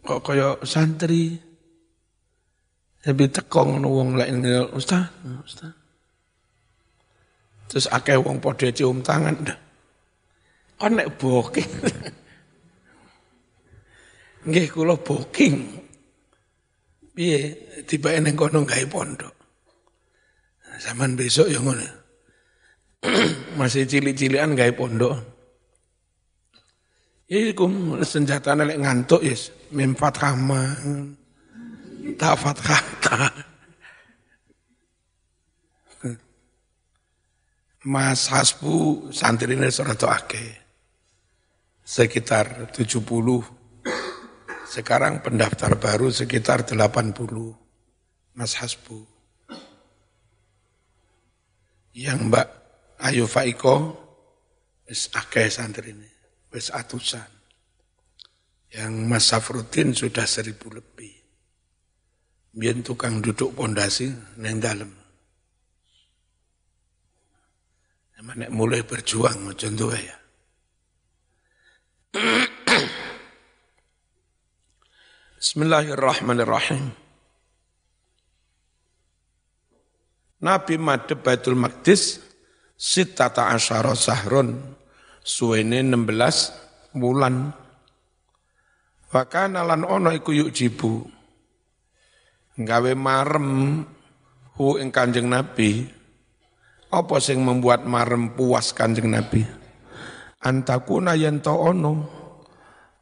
kok 0.00 0.20
kaya 0.24 0.56
santri. 0.64 1.36
Tapi 2.98 3.24
tekong 3.28 3.78
ngono 3.78 3.88
wong 3.88 4.08
lain 4.20 4.44
Ustaz, 4.72 5.12
Ustaz. 5.44 5.72
Terus 7.68 7.86
akeh 7.92 8.16
wong 8.16 8.40
padha 8.40 8.72
cium 8.72 9.04
tangan. 9.04 9.36
Kok 10.80 10.88
nek 10.88 11.20
booking. 11.20 11.72
Nggih 14.48 14.66
kula 14.72 14.96
booking. 14.96 15.87
Piye 17.18 17.50
tiba 17.82 18.14
ning 18.22 18.38
kono 18.38 18.62
gawe 18.62 18.86
pondok. 18.86 19.34
Zaman 20.78 21.18
besok 21.18 21.50
yang 21.50 21.66
ngono. 21.66 21.82
Masih 23.58 23.90
cilik-cilikan 23.90 24.54
gawe 24.54 24.70
pondok. 24.78 25.18
Ya 27.26 27.42
iku 27.50 27.66
senjata 28.06 28.54
lek 28.54 28.78
ngantuk 28.78 29.26
yes, 29.26 29.50
mim 29.74 29.98
fathah 29.98 30.38
ma. 30.38 30.62
Tak 32.14 32.38
fathah 32.38 32.82
ta. 33.02 33.26
Mas 37.98 38.30
Hasbu 38.30 39.10
santri 39.10 39.58
ini 39.58 39.66
serata 39.74 40.22
akeh. 40.22 40.54
Sekitar 41.82 42.70
70. 42.70 43.57
Sekarang 44.68 45.24
pendaftar 45.24 45.80
baru 45.80 46.12
sekitar 46.12 46.68
80. 46.68 47.16
Mas 48.36 48.52
Hasbu. 48.60 49.00
Yang 51.96 52.18
Mbak 52.28 52.48
Ayu 53.00 53.24
Faiko, 53.24 53.96
wis 54.84 55.08
akeh 55.16 55.48
santri 55.48 55.96
ini 55.96 56.18
wis 56.52 56.68
atusan. 56.68 57.26
Yang 58.68 58.92
Mas 59.08 59.24
Safruddin 59.24 59.96
sudah 59.96 60.28
seribu 60.28 60.68
lebih. 60.68 61.16
Biar 62.52 62.76
tukang 62.84 63.24
duduk 63.24 63.56
pondasi 63.56 64.12
neng 64.36 64.60
dalam. 64.60 64.92
Nek 68.18 68.52
mulai 68.52 68.84
berjuang 68.84 69.56
contoh 69.56 69.94
ya. 69.96 70.16
Bismillahirrahmanirrahim. 75.38 76.90
Nabi 80.42 80.74
madhep 80.82 81.22
Baitul 81.22 81.54
Maqdis 81.54 82.18
sitata 82.74 83.46
asyara 83.54 83.94
sahrun 83.94 84.58
suwene 85.22 85.78
16 85.86 86.98
bulan. 86.98 87.54
Wakana 89.14 89.62
lan 89.62 89.86
ono 89.86 90.10
iku 90.10 90.34
yuk 90.34 90.50
jibu. 90.50 91.06
Marem 92.98 93.86
hu 94.58 94.66
ing 94.82 94.90
Kanjeng 94.90 95.30
Nabi. 95.30 95.86
Apa 96.90 97.22
sing 97.22 97.46
membuat 97.46 97.86
marem 97.86 98.34
puas 98.34 98.74
Kanjeng 98.74 99.06
Nabi? 99.06 99.46
Antakuna 100.42 101.14
yen 101.14 101.38
ono 101.46 102.17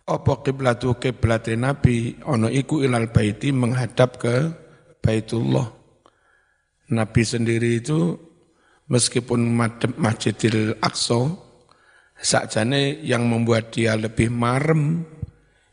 apa 0.07 0.33
kiblatu 0.47 0.95
kiblate 1.03 1.59
Nabi 1.59 2.15
ono 2.23 2.47
iku 2.47 2.87
ilal 2.87 3.11
baiti 3.11 3.51
menghadap 3.51 4.23
ke 4.23 4.35
Baitullah. 5.03 5.67
Nabi 6.95 7.23
sendiri 7.27 7.83
itu 7.83 8.15
meskipun 8.87 9.43
Masjidil 9.99 10.79
Aqsa 10.79 11.35
Sakjane 12.17 13.03
yang 13.05 13.29
membuat 13.29 13.75
dia 13.75 13.93
lebih 13.99 14.33
marem 14.33 15.05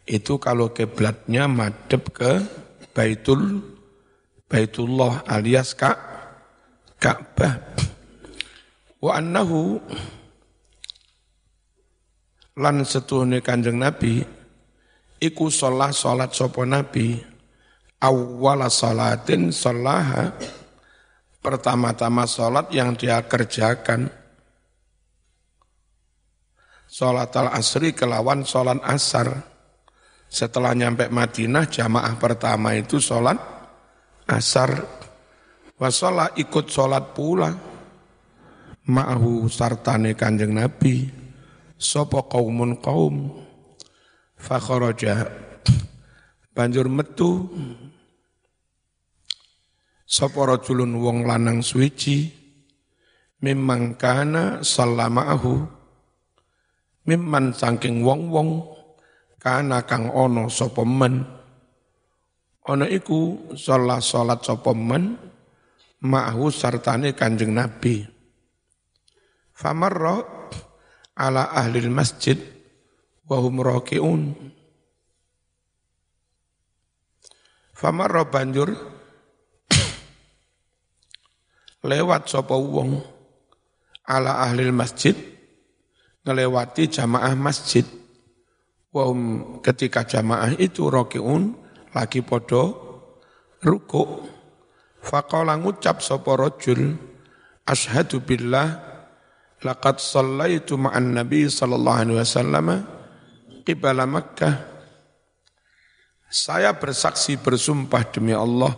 itu 0.03 0.35
kalau 0.41 0.75
kiblatnya 0.75 1.47
madep 1.47 2.11
ke 2.11 2.31
Baitul 2.91 3.63
Baitullah 4.49 5.23
alias 5.29 5.71
Ka 5.77 5.95
Ka'bah. 6.99 7.63
Wa 8.99 9.21
annahu 9.21 9.79
lan 12.59 12.85
setuhne 12.85 13.41
Kanjeng 13.41 13.81
Nabi 13.81 14.21
iku 15.17 15.49
sholat 15.49 15.95
sholat 15.95 16.35
sopo 16.35 16.61
Nabi 16.67 17.17
awwala 18.03 18.69
sholatin 18.69 19.49
sholaha 19.49 20.33
pertama-tama 21.41 22.29
sholat 22.29 22.69
yang 22.69 22.93
dia 22.93 23.23
kerjakan 23.25 24.23
sholat 26.93 27.33
al-asri 27.33 27.97
kelawan 27.97 28.45
sholat 28.45 28.77
asar. 28.85 29.49
Setelah 30.33 30.73
nyampe 30.77 31.09
Madinah, 31.09 31.65
jamaah 31.69 32.17
pertama 32.21 32.77
itu 32.77 33.01
sholat 33.01 33.37
asar. 34.29 34.77
Wasolah 35.77 36.37
ikut 36.37 36.69
sholat 36.69 37.17
pula. 37.17 37.49
Ma'ahu 38.83 39.45
sartane 39.49 40.13
kanjeng 40.13 40.53
Nabi. 40.53 41.22
Sopo 41.79 42.25
kaumun 42.25 42.79
kaum. 42.81 43.31
Fakhoroja. 44.35 45.29
Banjur 46.53 46.91
metu. 46.91 47.49
Sopo 50.03 50.45
rojulun 50.45 50.97
wong 50.99 51.25
lanang 51.25 51.65
suici. 51.65 52.29
Memang 53.43 53.99
kana 53.99 54.63
sallama'ahu 54.63 55.83
mimman 57.03 57.51
saking 57.51 58.03
wong-wong 58.03 58.63
kana 59.39 59.83
kang 59.83 60.07
ana 60.07 60.47
sapa 60.47 60.87
men 60.87 61.27
ana 62.63 62.87
iku 62.87 63.51
salat 63.59 63.99
salat 63.99 64.39
sapa 64.39 64.71
men 64.71 65.19
ma'hu 65.99 66.47
sartane 66.47 67.11
Kanjeng 67.11 67.51
Nabi 67.51 68.07
famarra 69.51 70.42
ala 71.13 71.53
ahli 71.53 71.85
masjid 71.89 72.37
wa 73.29 73.37
hum 73.37 73.61
rakiun 73.61 74.21
famarra 77.71 78.25
banjur 78.25 78.73
lewat 81.89 82.29
sapa 82.29 82.57
wong 82.57 82.97
ala 84.09 84.43
ahli 84.43 84.67
masjid 84.73 85.15
ngelewati 86.23 86.87
jamaah 86.87 87.35
masjid. 87.35 87.85
Wahum 88.93 89.59
ketika 89.65 90.05
jamaah 90.05 90.53
itu 90.57 90.87
rokiun 90.87 91.57
lagi 91.91 92.23
podo 92.23 92.63
ruku. 93.59 94.29
Faqala 95.03 95.59
ngucap 95.59 95.99
sapa 95.99 96.39
rajul 96.39 96.95
ashadu 97.67 98.23
billah 98.23 98.92
laqad 99.63 99.97
sallaitu 99.97 100.75
ma'an 100.75 101.15
nabi 101.15 101.47
sallallahu 101.47 101.99
alaihi 102.03 102.19
wasallam 102.19 102.67
qibala 103.63 104.03
Makkah. 104.03 104.71
Saya 106.27 106.73
bersaksi 106.75 107.37
bersumpah 107.39 108.03
demi 108.09 108.33
Allah 108.33 108.73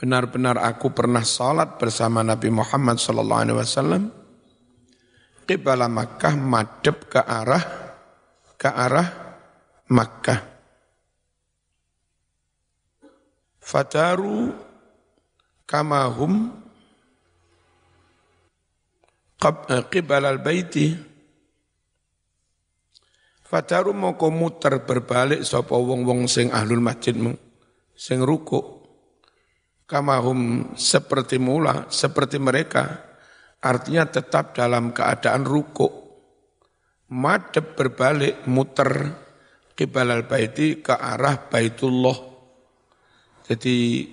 benar-benar 0.00 0.56
aku 0.60 0.92
pernah 0.96 1.20
salat 1.24 1.76
bersama 1.76 2.24
Nabi 2.24 2.48
Muhammad 2.48 2.96
sallallahu 2.96 3.42
alaihi 3.44 3.58
wasallam 3.58 4.02
qibala 5.44 5.88
Makkah 5.92 6.36
madep 6.36 7.10
ke 7.10 7.20
arah 7.20 7.64
ke 8.60 8.68
arah 8.68 9.08
Makkah. 9.90 10.40
Fadaru 13.58 14.54
kamahum 15.66 16.54
eh, 19.40 19.84
qibala 19.88 20.28
al-baiti 20.30 21.08
Fadaru 23.50 23.90
mau 23.90 24.14
muter 24.30 24.86
berbalik 24.86 25.42
sapa 25.42 25.74
wong-wong 25.74 26.30
sing 26.30 26.54
ahlul 26.54 26.78
masjid 26.78 27.18
sing 27.98 28.22
ruku 28.22 28.62
kamahum 29.90 30.70
seperti 30.78 31.42
mula 31.42 31.90
seperti 31.90 32.38
mereka 32.38 33.10
Artinya 33.60 34.08
tetap 34.08 34.56
dalam 34.56 34.96
keadaan 34.96 35.44
ruku. 35.44 35.84
Madep 37.12 37.76
berbalik, 37.76 38.48
muter 38.48 39.12
kibalal 39.76 40.24
baiti 40.24 40.80
ke 40.80 40.96
arah 40.96 41.36
Baitullah. 41.36 42.16
Jadi 43.44 44.06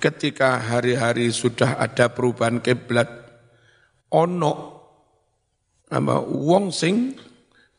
ketika 0.00 0.56
hari-hari 0.56 1.28
sudah 1.34 1.76
ada 1.76 2.08
perubahan 2.08 2.64
kiblat, 2.64 3.17
ono 4.12 4.54
apa 5.88 6.20
wong 6.20 6.68
sing 6.68 7.16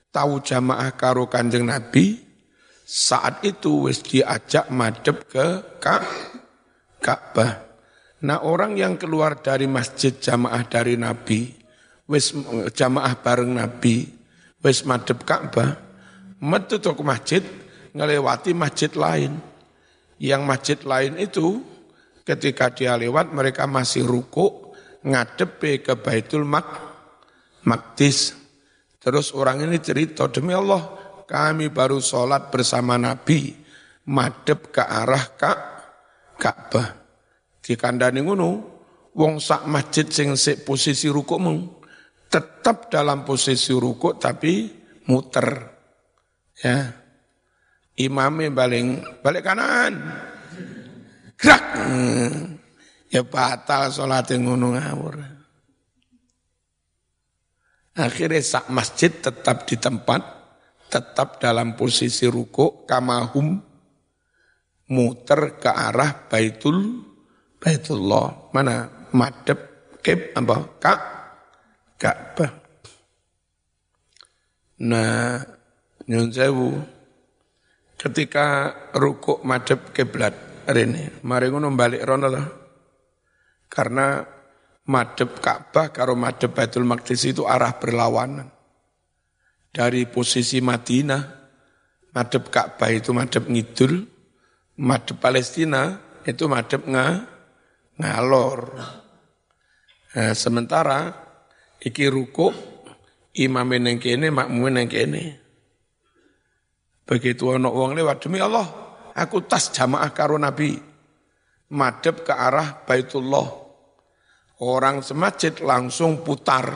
tahu 0.10 0.42
jamaah 0.42 0.94
karo 0.98 1.30
Kanjeng 1.30 1.70
Nabi 1.70 2.18
saat 2.90 3.46
itu 3.46 3.86
wis 3.86 4.02
diajak 4.02 4.74
madep 4.74 5.30
ke 5.30 5.46
Ka'bah. 6.98 7.54
Nah 8.26 8.42
orang 8.42 8.74
yang 8.76 8.98
keluar 8.98 9.38
dari 9.38 9.70
masjid 9.70 10.10
jamaah 10.10 10.66
dari 10.66 10.98
Nabi, 10.98 11.54
wis 12.10 12.34
jamaah 12.74 13.14
bareng 13.22 13.54
Nabi, 13.54 14.10
wis 14.66 14.90
madep 14.90 15.22
Ka'bah, 15.22 15.78
metu 16.42 16.82
ke 16.82 17.04
masjid, 17.06 17.46
ngelewati 17.94 18.58
masjid 18.58 18.90
lain. 18.98 19.38
Yang 20.18 20.42
masjid 20.44 20.80
lain 20.82 21.14
itu 21.22 21.62
ketika 22.26 22.74
dia 22.74 22.98
lewat 22.98 23.32
mereka 23.32 23.70
masih 23.70 24.04
ruku 24.04 24.69
ngadepe 25.06 25.84
ke 25.84 25.94
Baitul 26.00 26.44
Mak 26.44 26.68
Maktis. 27.68 28.36
Terus 29.00 29.32
orang 29.32 29.64
ini 29.64 29.80
cerita, 29.80 30.28
demi 30.28 30.52
Allah 30.52 30.84
kami 31.24 31.72
baru 31.72 32.04
sholat 32.04 32.52
bersama 32.52 33.00
Nabi, 33.00 33.56
madep 34.12 34.76
ke 34.76 34.84
arah 34.84 35.26
Ka'bah. 36.36 36.90
Dikandani 37.64 38.20
ngono, 38.26 38.50
wong 39.16 39.40
sak 39.40 39.68
masjid 39.70 40.08
sing 40.10 40.36
sik 40.36 40.68
posisi 40.68 41.08
rukukmu 41.08 41.80
tetap 42.30 42.94
dalam 42.94 43.26
posisi 43.26 43.74
rukuk 43.74 44.22
tapi 44.22 44.70
muter. 45.10 45.48
Ya. 46.62 46.94
Imamnya 48.00 48.48
balik 48.54 48.84
balik 49.20 49.44
kanan. 49.44 49.94
Gerak. 51.36 51.64
Ya 53.10 53.26
batal 53.26 53.90
sholat 53.90 54.30
ngono 54.38 54.78
ngawur. 54.78 55.18
Akhirnya 57.98 58.40
sak 58.40 58.70
masjid 58.72 59.12
tetap 59.12 59.66
di 59.66 59.76
tempat, 59.76 60.22
tetap 60.88 61.42
dalam 61.42 61.74
posisi 61.76 62.30
rukuk, 62.30 62.86
kamahum, 62.88 63.60
muter 64.94 65.60
ke 65.60 65.68
arah 65.68 66.30
Baitul 66.30 67.04
Baitullah. 67.60 68.54
Mana? 68.56 68.88
Madep, 69.10 69.60
keb, 70.06 70.32
apa? 70.38 70.58
Kak, 70.78 71.00
Ka'bah. 71.98 72.52
Nah, 74.80 75.44
nyun 76.08 76.32
sewu, 76.32 76.80
ketika 78.00 78.72
rukuk 78.96 79.44
madep 79.44 79.92
kiblat 79.92 80.32
ini, 80.72 81.20
mari 81.28 81.52
ngono 81.52 81.68
balik 81.76 82.06
rono 82.08 82.28
lah. 82.32 82.59
Karena 83.70 84.26
madep 84.90 85.38
Ka'bah 85.38 85.94
karo 85.94 86.18
madep 86.18 86.58
Baitul 86.58 86.90
Maqdis 86.90 87.30
itu 87.30 87.46
arah 87.46 87.78
berlawanan. 87.78 88.50
Dari 89.70 90.10
posisi 90.10 90.58
Madinah, 90.66 91.22
madep 92.18 92.50
Ka'bah 92.50 92.90
itu 92.90 93.14
madep 93.14 93.46
ngidul, 93.46 94.02
madep 94.82 95.22
Palestina 95.22 96.02
itu 96.26 96.50
madep 96.50 96.90
nga, 96.90 97.30
ngalor. 98.02 98.60
Nah, 100.10 100.34
sementara 100.34 101.14
iki 101.78 102.10
ruku 102.10 102.50
imam 103.38 103.70
yang 103.78 104.02
kene, 104.02 104.34
makmum 104.34 104.74
yang 104.74 104.90
kene. 104.90 105.38
Begitu 107.06 107.54
ana 107.54 107.70
wong 107.70 107.94
lewat 107.94 108.26
demi 108.26 108.42
Allah, 108.42 108.66
aku 109.14 109.46
tas 109.46 109.70
jamaah 109.70 110.10
karo 110.10 110.42
Nabi 110.42 110.89
madep 111.74 112.26
ke 112.26 112.34
arah 112.34 112.86
Baitullah. 112.86 113.48
Orang 114.60 115.00
semajid 115.06 115.64
langsung 115.64 116.20
putar. 116.26 116.68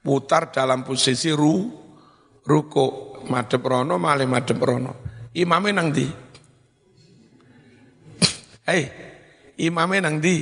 Putar 0.00 0.48
dalam 0.48 0.80
posisi 0.86 1.28
ru, 1.28 1.68
ruko. 2.48 3.20
Madep 3.28 3.60
rono, 3.60 4.00
malih 4.00 4.24
madep 4.24 4.56
rono. 4.56 4.92
Imamnya 5.36 5.76
nang. 5.76 5.92
Hei, 8.64 8.82
imamnya 9.60 10.08
nang 10.08 10.16
di. 10.16 10.40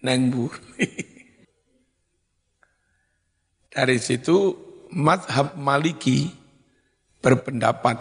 Nang. 0.00 0.32
Dari 3.70 3.98
situ 4.00 4.56
madhab 4.90 5.54
maliki 5.60 6.26
berpendapat 7.20 8.00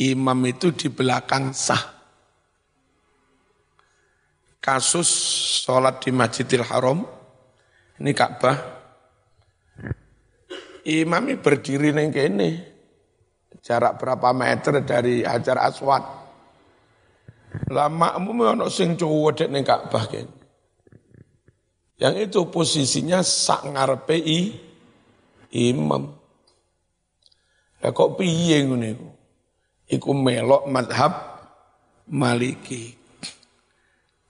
imam 0.00 0.40
itu 0.48 0.74
di 0.74 0.88
belakang 0.90 1.54
sah 1.54 1.97
kasus 4.58 5.08
sholat 5.64 6.02
di 6.02 6.10
Masjidil 6.10 6.66
Haram, 6.66 7.06
ini 7.98 8.12
Ka'bah, 8.14 8.58
imamnya 10.86 11.38
berdiri 11.38 11.94
neng 11.94 12.10
kene, 12.10 12.50
jarak 13.62 13.98
berapa 13.98 14.30
meter 14.34 14.82
dari 14.82 15.22
Hajar 15.22 15.58
Aswad. 15.62 16.04
Lama 17.72 18.12
makmum 18.20 18.60
ono 18.60 18.66
sing 18.68 18.94
cowok 18.94 19.30
dek 19.44 19.50
neng 19.50 19.64
Ka'bah 19.64 20.04
kene. 20.06 20.36
Yang 21.98 22.30
itu 22.30 22.40
posisinya 22.46 23.26
sak 23.26 23.74
ngarepe 23.74 24.14
imam. 25.50 26.14
Lah 27.78 27.90
kok 27.94 28.18
piye 28.18 28.62
ngene 28.62 28.88
iku? 28.94 29.08
Iku 29.88 30.10
melok 30.14 30.66
madhab 30.70 31.12
Maliki. 32.10 32.97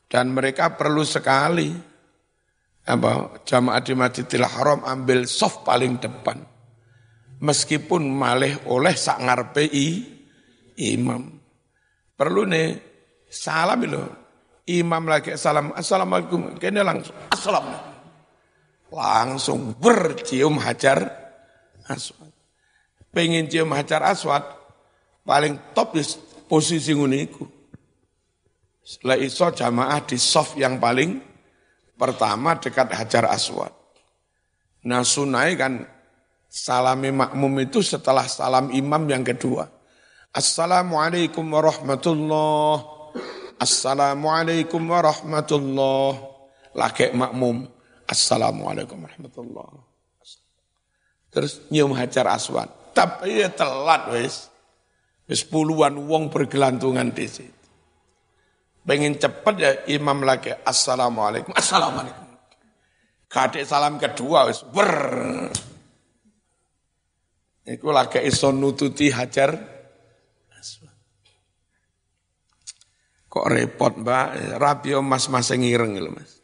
Dan 0.08 0.32
mereka 0.32 0.72
perlu 0.72 1.04
sekali 1.04 1.68
apa 2.88 3.44
jamaah 3.44 3.84
di 3.84 3.92
Masjidil 3.92 4.48
Haram 4.48 4.80
ambil 4.88 5.28
soft 5.28 5.68
paling 5.68 6.00
depan. 6.00 6.40
Meskipun 7.44 8.08
malih 8.08 8.56
oleh 8.72 8.96
sak 8.96 9.20
ngarepe 9.20 9.68
imam. 10.80 11.22
Perlu 12.16 12.48
nih 12.48 12.68
salam 13.28 13.84
itu. 13.84 14.02
Imam 14.68 15.04
lagi 15.08 15.32
salam, 15.36 15.72
assalamualaikum. 15.72 16.56
Kini 16.60 16.84
langsung, 16.84 17.16
assalamualaikum. 17.32 17.96
Langsung 18.92 19.60
bercium 19.76 20.60
hajar 20.60 21.08
aswad. 21.88 22.32
Pengen 23.08 23.48
cium 23.48 23.72
hajar 23.72 24.04
aswad, 24.04 24.44
paling 25.24 25.56
top 25.72 25.96
di 25.96 26.04
posisi 26.48 26.92
nguniku 26.92 27.57
setelah 28.88 29.20
iso 29.20 29.44
jamaah 29.52 30.00
di 30.00 30.16
soft 30.16 30.56
yang 30.56 30.80
paling 30.80 31.20
pertama 31.92 32.56
dekat 32.56 32.88
Hajar 32.96 33.28
Aswad. 33.28 33.68
Nah 34.88 35.04
sunai 35.04 35.60
kan 35.60 35.84
salami 36.48 37.12
makmum 37.12 37.68
itu 37.68 37.84
setelah 37.84 38.24
salam 38.24 38.72
imam 38.72 39.04
yang 39.04 39.20
kedua. 39.20 39.68
Assalamualaikum 40.32 41.44
warahmatullah. 41.44 42.96
Assalamualaikum 43.60 44.80
warahmatullah. 44.80 46.10
Laki 46.72 47.12
makmum. 47.12 47.68
Assalamualaikum 48.08 49.04
warahmatullah. 49.04 49.84
Terus 51.28 51.60
nyium 51.68 51.92
hajar 51.92 52.24
aswad. 52.32 52.72
Tapi 52.96 53.44
ya 53.44 53.52
telat 53.52 54.08
wis. 54.16 54.48
Wis 55.28 55.44
puluhan 55.44 56.08
wong 56.08 56.32
bergelantungan 56.32 57.12
di 57.12 57.28
situ. 57.28 57.57
Pengen 58.88 59.20
cepat 59.20 59.54
ya 59.60 59.70
imam 59.92 60.24
lagi. 60.24 60.48
Assalamualaikum. 60.64 61.52
Assalamualaikum. 61.52 62.24
Kadek 63.28 63.68
salam 63.68 64.00
kedua 64.00 64.48
wis 64.48 64.64
wer. 64.72 64.96
Iku 67.68 67.92
lagi 67.92 68.24
iso 68.24 68.48
nututi 68.48 69.12
hajar. 69.12 69.76
Kok 73.28 73.44
repot 73.44 74.00
mbak, 74.00 74.56
rapio 74.56 75.04
mas-mas 75.04 75.52
ngireng 75.52 76.00
lho 76.00 76.08
mas. 76.08 76.40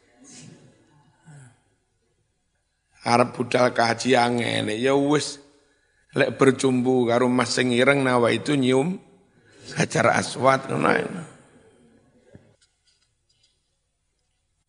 Arab 3.09 3.33
budal 3.33 3.73
kaji 3.73 4.13
angin, 4.13 4.69
ya 4.69 4.93
wis 4.93 5.41
lek 6.13 6.37
bercumbu 6.37 7.09
karo 7.09 7.25
mas 7.25 7.57
ngireng 7.57 8.05
nawa 8.05 8.29
itu 8.29 8.53
nyium 8.53 9.01
hajar 9.73 10.13
aswad 10.13 10.69
ngono. 10.69 11.34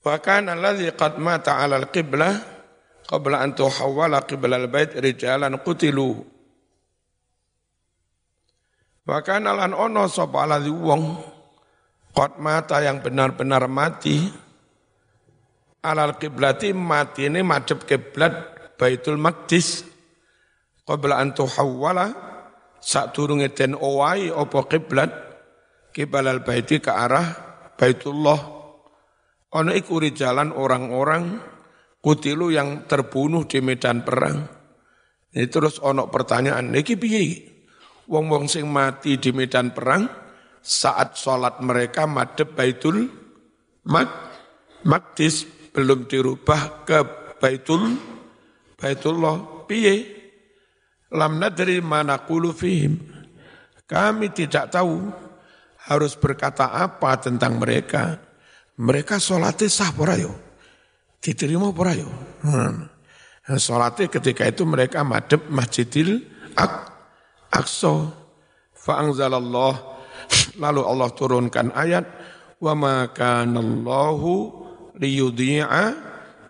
Wa 0.06 0.22
kana 0.22 0.54
alladhi 0.54 0.94
qad 0.94 1.18
mata 1.18 1.58
'ala 1.58 1.82
al-qiblah 1.82 2.30
qabla 3.10 3.42
an 3.42 3.58
tuhawwala 3.58 4.22
qibla 4.22 4.54
al-bait 4.54 4.94
rijalan 4.94 5.58
qutilu. 5.66 6.22
Wa 9.02 9.18
kana 9.26 9.50
lan 9.50 9.74
ono 9.74 10.06
sapa 10.06 10.46
alladhi 10.46 10.70
wong 10.70 11.02
qad 12.14 12.38
mata 12.38 12.78
yang 12.86 13.02
benar-benar 13.02 13.66
mati 13.66 14.30
alal 15.82 16.18
kiblati 16.18 16.74
mati 16.74 17.30
ini 17.30 17.44
madhep 17.44 17.86
kiblat 17.86 18.34
Baitul 18.76 19.20
Maqdis 19.20 19.86
qabla 20.88 21.22
an 21.22 21.36
tuhawwala 21.36 22.06
sak 22.82 23.14
durunge 23.14 23.52
den 23.54 23.74
owai 23.78 24.30
apa 24.30 24.58
kiblat 24.70 25.10
kibalal 25.94 26.42
baiti 26.42 26.78
ke 26.82 26.90
arah 26.90 27.26
Baitullah 27.76 28.55
Ono 29.56 29.72
iku 29.72 30.04
jalan 30.12 30.52
orang-orang 30.52 31.40
kutilu 32.04 32.52
yang 32.52 32.84
terbunuh 32.84 33.48
di 33.48 33.64
medan 33.64 34.04
perang. 34.04 34.44
Ini 35.32 35.48
terus 35.48 35.80
ono 35.80 36.12
pertanyaan, 36.12 36.76
iki 36.76 36.96
piye? 37.00 37.24
Wong-wong 38.06 38.46
sing 38.46 38.68
mati 38.68 39.16
di 39.16 39.32
medan 39.32 39.72
perang 39.72 40.06
saat 40.60 41.18
sholat 41.18 41.58
mereka 41.64 42.06
madep 42.06 42.54
Baitul 42.54 43.10
Mak 43.86 44.10
Makdis 44.86 45.48
belum 45.74 46.06
dirubah 46.06 46.86
ke 46.86 46.98
Baitul 47.42 47.96
Baitullah. 48.76 49.66
Piye? 49.66 49.94
Lam 51.16 51.40
nadri 51.40 51.80
mana 51.80 52.20
fihim. 52.52 53.00
Kami 53.86 54.30
tidak 54.34 54.70
tahu 54.74 55.10
harus 55.86 56.12
berkata 56.18 56.70
apa 56.74 57.16
tentang 57.18 57.62
mereka. 57.62 58.25
Mereka 58.76 59.16
sholatnya 59.16 59.68
sah 59.72 59.90
porayo. 59.92 60.32
Diterima 61.20 61.72
porayo. 61.72 62.08
Hmm. 62.44 62.88
Sholatnya 63.46 64.10
ketika 64.12 64.44
itu 64.44 64.66
mereka 64.66 65.06
madep 65.06 65.48
masjidil 65.48 66.20
Ak 66.56 66.92
Aqsa. 67.52 68.12
Fa'angzalallah. 68.76 69.74
Lalu 70.60 70.80
Allah 70.84 71.08
turunkan 71.12 71.72
ayat. 71.72 72.04
Wa 72.56 72.72
ma 72.72 73.08
kanallahu 73.12 74.64
liyudhi'a 74.96 75.84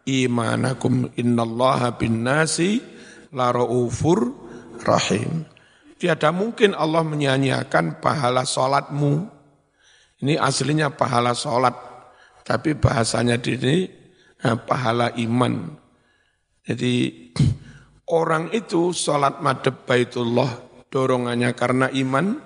imanakum 0.07 1.11
innallaha 1.19 1.99
bin 1.99 2.23
nasi 2.23 2.79
la 3.35 3.51
raufur 3.51 4.31
rahim. 4.87 5.43
Tiada 5.99 6.31
mungkin 6.31 6.77
Allah 6.77 7.03
menyanyiakan 7.03 7.99
pahala 7.99 8.47
solatmu. 8.47 9.27
Ini 10.23 10.41
aslinya 10.41 10.89
pahala 10.97 11.37
solat, 11.37 11.77
tapi 12.47 12.79
bahasanya 12.79 13.43
di 13.43 13.59
sini 13.59 13.77
nah, 14.47 14.55
pahala 14.55 15.11
iman. 15.19 15.75
Jadi 16.63 16.95
orang 18.15 18.55
itu 18.55 18.95
solat 18.95 19.43
madhab 19.43 19.83
baitullah 19.83 20.51
dorongannya 20.87 21.51
karena 21.59 21.91
iman, 21.91 22.39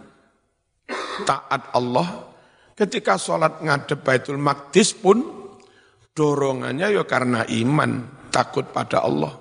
taat 1.28 1.76
Allah. 1.76 2.32
Ketika 2.72 3.20
solat 3.20 3.60
ngadep 3.60 4.00
baitul 4.00 4.40
maqdis 4.40 4.96
pun 4.96 5.20
dorongannya 6.16 6.96
ya 6.96 7.04
karena 7.04 7.44
iman, 7.44 8.24
takut 8.32 8.72
pada 8.72 9.04
Allah. 9.04 9.36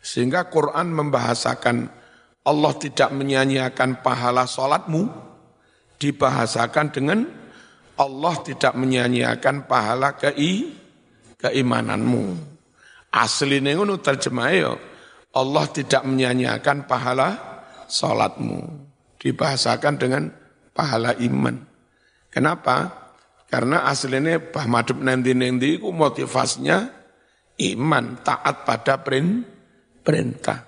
Sehingga 0.00 0.48
Quran 0.48 0.88
membahasakan 0.88 1.76
Allah 2.48 2.72
tidak 2.80 3.12
menyanyiakan 3.12 4.00
pahala 4.00 4.48
solatmu, 4.48 5.04
dibahasakan 6.00 6.86
dengan 6.94 7.45
Allah 7.96 8.34
tidak 8.44 8.76
menyanyiakan 8.76 9.64
pahala 9.64 10.16
kei, 10.20 10.68
keimananmu. 11.40 12.24
Asli 13.16 13.64
ngono 13.64 13.96
terjemahnya 13.96 14.76
Allah 15.32 15.64
tidak 15.72 16.04
menyanyiakan 16.04 16.84
pahala 16.84 17.28
salatmu. 17.88 18.60
Dibahasakan 19.16 19.94
dengan 19.96 20.28
pahala 20.76 21.16
iman. 21.16 21.56
Kenapa? 22.28 23.08
Karena 23.48 23.88
aslinya 23.88 24.36
bah 24.52 24.68
madhep 24.68 25.00
nanti-nanti 25.00 25.80
itu 25.80 25.88
motivasinya 25.88 26.84
iman, 27.72 28.20
taat 28.20 28.68
pada 28.68 29.00
perintah. 29.00 30.58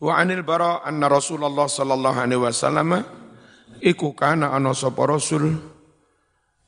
Wa 0.00 0.16
anil 0.16 0.44
bara 0.44 0.84
anna 0.84 1.08
Rasulullah 1.08 1.68
sallallahu 1.68 2.18
alaihi 2.20 2.40
wasallam 2.40 3.19
iku 3.80 4.12
kana 4.12 4.52
ana 4.52 4.76
sapa 4.76 5.08
rasul. 5.08 5.56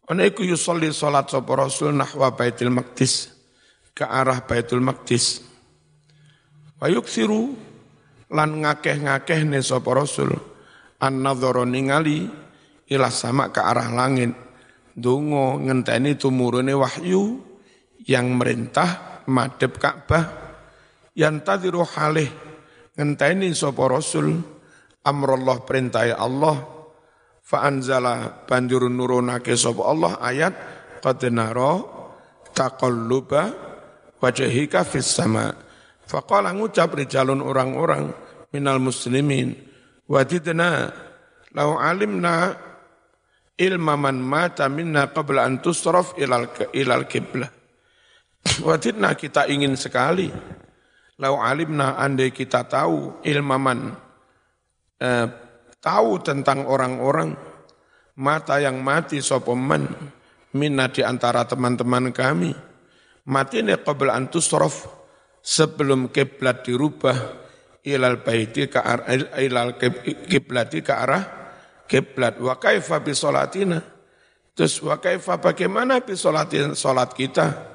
Ana 0.08 0.26
iku 0.26 0.42
yusolli 0.42 0.90
salat 0.90 1.30
sapa 1.30 1.52
rasul 1.54 1.94
nahwa 1.94 2.34
Baitul 2.34 2.74
Maqdis 2.74 3.30
ke 3.94 4.02
arah 4.02 4.42
Baitul 4.42 4.82
Maqdis. 4.82 5.44
Wa 6.82 6.90
yuksiru 6.90 7.54
lan 8.32 8.64
ngakeh-ngakeh 8.64 9.46
ne 9.46 9.62
sapa 9.62 9.92
rasul. 9.94 10.34
An 10.98 11.22
ningali 11.70 12.26
ila 12.90 13.08
sama 13.12 13.54
ke 13.54 13.60
arah 13.62 13.92
langit. 13.92 14.34
Donga 14.92 15.56
ngenteni 15.56 16.20
tumurune 16.20 16.76
wahyu 16.76 17.40
yang 18.04 18.36
merintah 18.36 19.24
madhep 19.24 19.80
Ka'bah. 19.80 20.24
Yantadiru 21.16 21.84
halih 21.84 22.28
ngenteni 22.98 23.54
sapa 23.56 23.86
rasul. 23.88 24.42
Amrullah 25.02 25.66
perintah 25.66 26.06
Allah 26.14 26.81
fa 27.42 27.66
anzala 27.66 28.46
banjur 28.46 28.86
nurunake 28.86 29.58
sapa 29.58 29.82
Allah 29.84 30.12
ayat 30.22 30.54
qad 31.02 31.20
nara 31.34 31.82
taqalluba 32.54 33.42
wajhika 34.22 34.86
fis 34.86 35.10
sama. 35.10 35.50
Faqala 36.06 36.54
ngucap 36.54 36.94
rijalun 36.94 37.42
orang-orang 37.42 38.12
minal 38.54 38.78
muslimin 38.78 39.56
wadidna 40.06 40.92
lau 41.56 41.80
alimna 41.80 42.52
ilma 43.56 43.94
man 43.96 44.20
mata 44.20 44.68
minna 44.68 45.08
qabla 45.08 45.48
an 45.48 45.64
tusraf 45.64 46.12
ilal 46.20 46.50
ilal 46.76 47.08
kiblah 47.08 47.48
wadidna 48.66 49.16
kita 49.18 49.48
ingin 49.50 49.74
sekali. 49.74 50.28
Lau 51.22 51.38
alimna 51.38 52.02
andai 52.02 52.34
kita 52.34 52.66
tahu 52.66 53.22
ilmaman 53.22 53.94
eh, 54.98 55.26
tahu 55.82 56.22
tentang 56.22 56.64
orang-orang 56.70 57.34
mata 58.16 58.62
yang 58.62 58.78
mati 58.80 59.18
sopeman 59.18 59.90
minna 60.54 60.88
di 60.88 61.02
antara 61.02 61.44
teman-teman 61.44 62.14
kami. 62.14 62.54
Mati 63.22 63.62
ini 63.62 63.74
qabla 63.78 64.14
antusrof 64.18 64.86
sebelum 65.42 66.10
kiblat 66.10 66.66
dirubah 66.66 67.18
ilal 67.86 68.22
baiti 68.22 68.66
ke 68.70 68.78
arah 68.78 69.06
ilal 69.38 69.78
kiblati 70.26 70.82
ke 70.82 70.94
arah 70.94 71.22
kiblat. 71.86 72.38
Wa 72.38 72.58
kaifa 72.58 73.02
bi 73.02 73.14
salatina? 73.14 73.78
Terus 74.52 74.82
wa 74.82 74.98
kaifa 74.98 75.38
bagaimana 75.38 76.02
bi 76.02 76.14
salatin 76.18 76.74
salat 76.78 77.14
kita? 77.14 77.70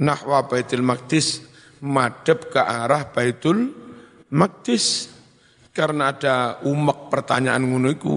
Nahwa 0.00 0.48
baitul 0.48 0.80
maqdis 0.80 1.44
madhep 1.84 2.52
ke 2.52 2.60
arah 2.60 3.08
baitul 3.12 3.72
maqdis 4.32 5.12
karena 5.70 6.10
ada 6.10 6.58
umek 6.66 7.10
pertanyaan 7.10 7.62
ngono 7.62 7.88
iku 7.90 8.16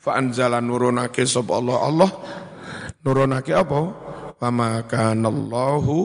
fa 0.00 0.20
anzala 0.20 0.60
nurunake 0.60 1.24
Allah? 1.24 1.78
Allah 1.80 2.10
nurunake 3.04 3.52
apa? 3.56 3.80
Wa 4.40 4.48
ma 4.48 4.80
kanallahu 4.84 5.96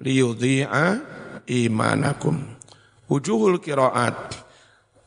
liyudhi'a 0.00 0.86
imanakum. 1.48 2.36
Wujuhul 3.06 3.62
qiraat 3.62 4.34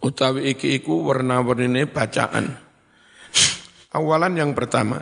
utawi 0.02 0.56
iki 0.56 0.80
iku 0.80 1.06
warna-warnine 1.10 1.86
bacaan. 1.90 2.56
Awalan 3.90 4.34
yang 4.38 4.52
pertama 4.54 5.02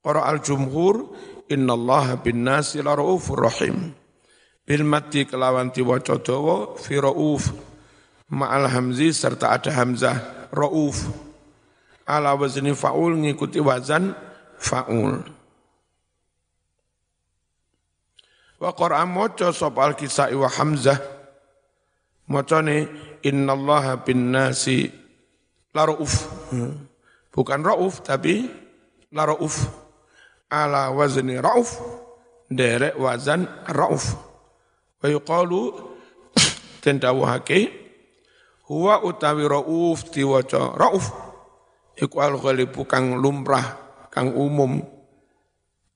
qara 0.00 0.30
al 0.30 0.40
jumhur 0.40 1.14
innallaha 1.50 2.22
bin 2.22 2.46
nasi 2.46 2.80
la 2.80 2.94
rahim. 2.94 3.92
Bil 4.64 4.80
mati 4.86 5.28
kelawan 5.28 5.76
diwaca 5.76 6.16
dawa 6.24 6.72
fi 6.80 6.96
rauf 6.96 7.52
ma'al 8.34 8.66
hamzi 8.66 9.14
serta 9.14 9.54
ada 9.54 9.70
hamzah 9.70 10.50
rauf. 10.50 11.06
Ala 12.04 12.34
wazni 12.36 12.74
faul 12.74 13.16
ngikuti 13.16 13.62
wazan 13.62 14.12
faul. 14.58 15.24
Wa 18.60 18.70
qur'an 18.76 19.08
maca 19.08 19.54
sapa 19.54 19.88
al 19.88 19.94
kisai 19.96 20.34
wa 20.34 20.50
hamzah. 20.50 20.98
Macane 22.28 22.88
innallaha 23.22 24.02
bin 24.04 24.34
nasi 24.34 24.90
la 25.72 25.86
rauf. 25.88 26.28
Bukan 27.32 27.60
rauf 27.64 28.04
tapi 28.04 28.50
la 29.14 29.24
rauf. 29.30 29.64
Ala 30.52 30.92
wazni 30.92 31.40
rauf 31.40 31.80
derek 32.52 32.98
wazan 33.00 33.48
rauf. 33.70 34.12
Wa 35.00 35.08
yuqalu 35.08 35.72
tendawahake 36.84 37.83
Huwa 38.64 39.04
utawi 39.04 39.44
rauf 39.44 40.08
diwaca 40.08 40.72
rauf 40.72 41.12
iku 42.00 42.16
al 42.24 42.40
ghalibu 42.40 42.88
kang 42.88 43.20
lumrah 43.20 43.76
kang 44.08 44.32
umum 44.32 44.80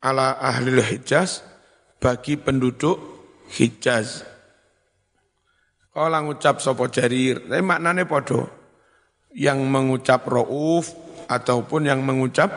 ala 0.04 0.36
ahli 0.36 0.76
Hijaz 0.84 1.40
bagi 1.96 2.36
penduduk 2.36 3.00
Hijaz. 3.48 4.22
Kala 5.88 6.20
ngucap 6.22 6.60
sapa 6.62 6.86
jarir, 6.92 7.42
tapi 7.48 7.64
maknane 7.64 8.04
padha. 8.06 8.46
Yang 9.34 9.58
mengucap 9.66 10.28
rauf 10.30 10.92
ataupun 11.26 11.88
yang 11.90 12.04
mengucap 12.06 12.52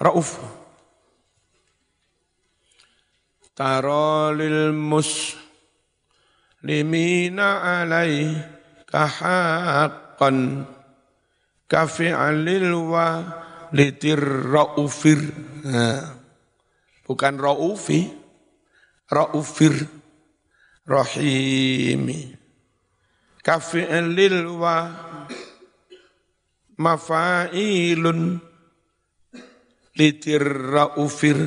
rauf. 0.00 0.40
Tarolil 3.52 4.72
muslimina 4.72 5.42
alaih 7.82 8.61
kahaqqan 8.92 10.68
kafi'alil 11.64 12.76
wa 12.92 13.24
litir 13.72 14.20
raufir 14.20 15.32
bukan 17.08 17.34
raufi 17.40 18.22
raufir. 19.12 19.76
Rahimi. 20.82 22.34
Kafi'alil 23.44 24.50
wa 24.58 24.90
mafailun 26.80 28.40
litir 29.94 30.42
raufir. 30.42 31.38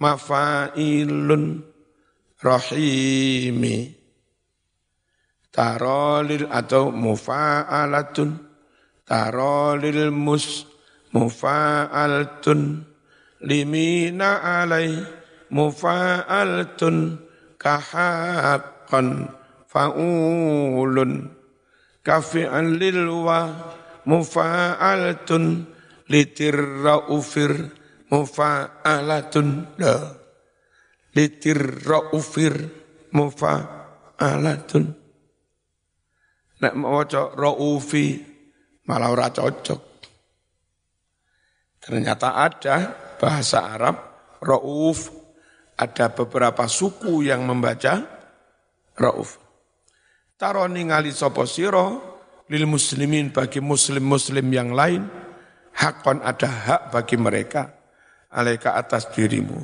Mafailun. 0.00 1.66
Rahimi 2.40 3.99
tarolil 5.60 6.48
atau 6.48 6.88
mufa'alatun. 6.88 8.40
Tarolil 9.04 10.08
mus 10.08 10.64
mufa'alatun. 11.12 12.80
Limina 13.44 14.40
alai 14.40 14.96
mufa'alatun. 15.52 17.20
Kahaqqan 17.60 19.28
fa'ulun. 19.68 21.28
Kafi'an 22.00 22.80
lilwa 22.80 23.52
mufa'alatun. 24.08 25.68
Litirraufir 26.08 27.52
mufa'alatun. 28.08 29.76
La 29.76 29.94
litirraufir 31.10 32.54
mufa'alatun 33.12 34.99
nek 36.60 36.74
maca 36.76 37.32
raufi 37.32 38.20
malah 38.84 39.08
ora 39.08 39.28
cocok. 39.32 39.82
Ternyata 41.80 42.36
ada 42.36 42.76
bahasa 43.16 43.64
Arab 43.72 43.96
rauf 44.44 45.08
ada 45.80 46.12
beberapa 46.12 46.68
suku 46.68 47.24
yang 47.24 47.48
membaca 47.48 48.04
rauf. 49.00 49.40
Taro 50.36 50.68
ningali 50.68 51.12
sapa 51.12 51.48
sira 51.48 51.96
lil 52.52 52.64
muslimin 52.68 53.32
bagi 53.32 53.64
muslim-muslim 53.64 54.46
yang 54.52 54.76
lain 54.76 55.08
hakon 55.80 56.20
ada 56.20 56.48
hak 56.48 56.82
bagi 56.92 57.16
mereka. 57.16 57.80
Alaika 58.30 58.78
atas 58.78 59.10
dirimu. 59.10 59.58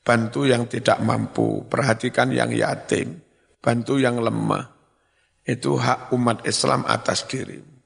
Bantu 0.00 0.48
yang 0.48 0.64
tidak 0.64 1.04
mampu 1.04 1.68
perhatikan 1.68 2.32
yang 2.32 2.48
yatim. 2.48 3.20
Bantu 3.60 4.00
yang 4.00 4.16
lemah 4.16 4.77
itu 5.48 5.80
hak 5.80 6.12
umat 6.12 6.44
Islam 6.44 6.84
atas 6.84 7.24
dirimu 7.24 7.78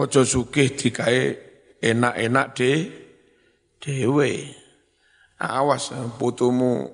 ojo 0.00 0.22
sugih 0.22 0.72
dikai 0.72 1.34
enak-enak 1.82 2.46
de 2.54 2.72
dewe. 3.80 4.32
Awas 5.40 5.96
putumu 6.20 6.84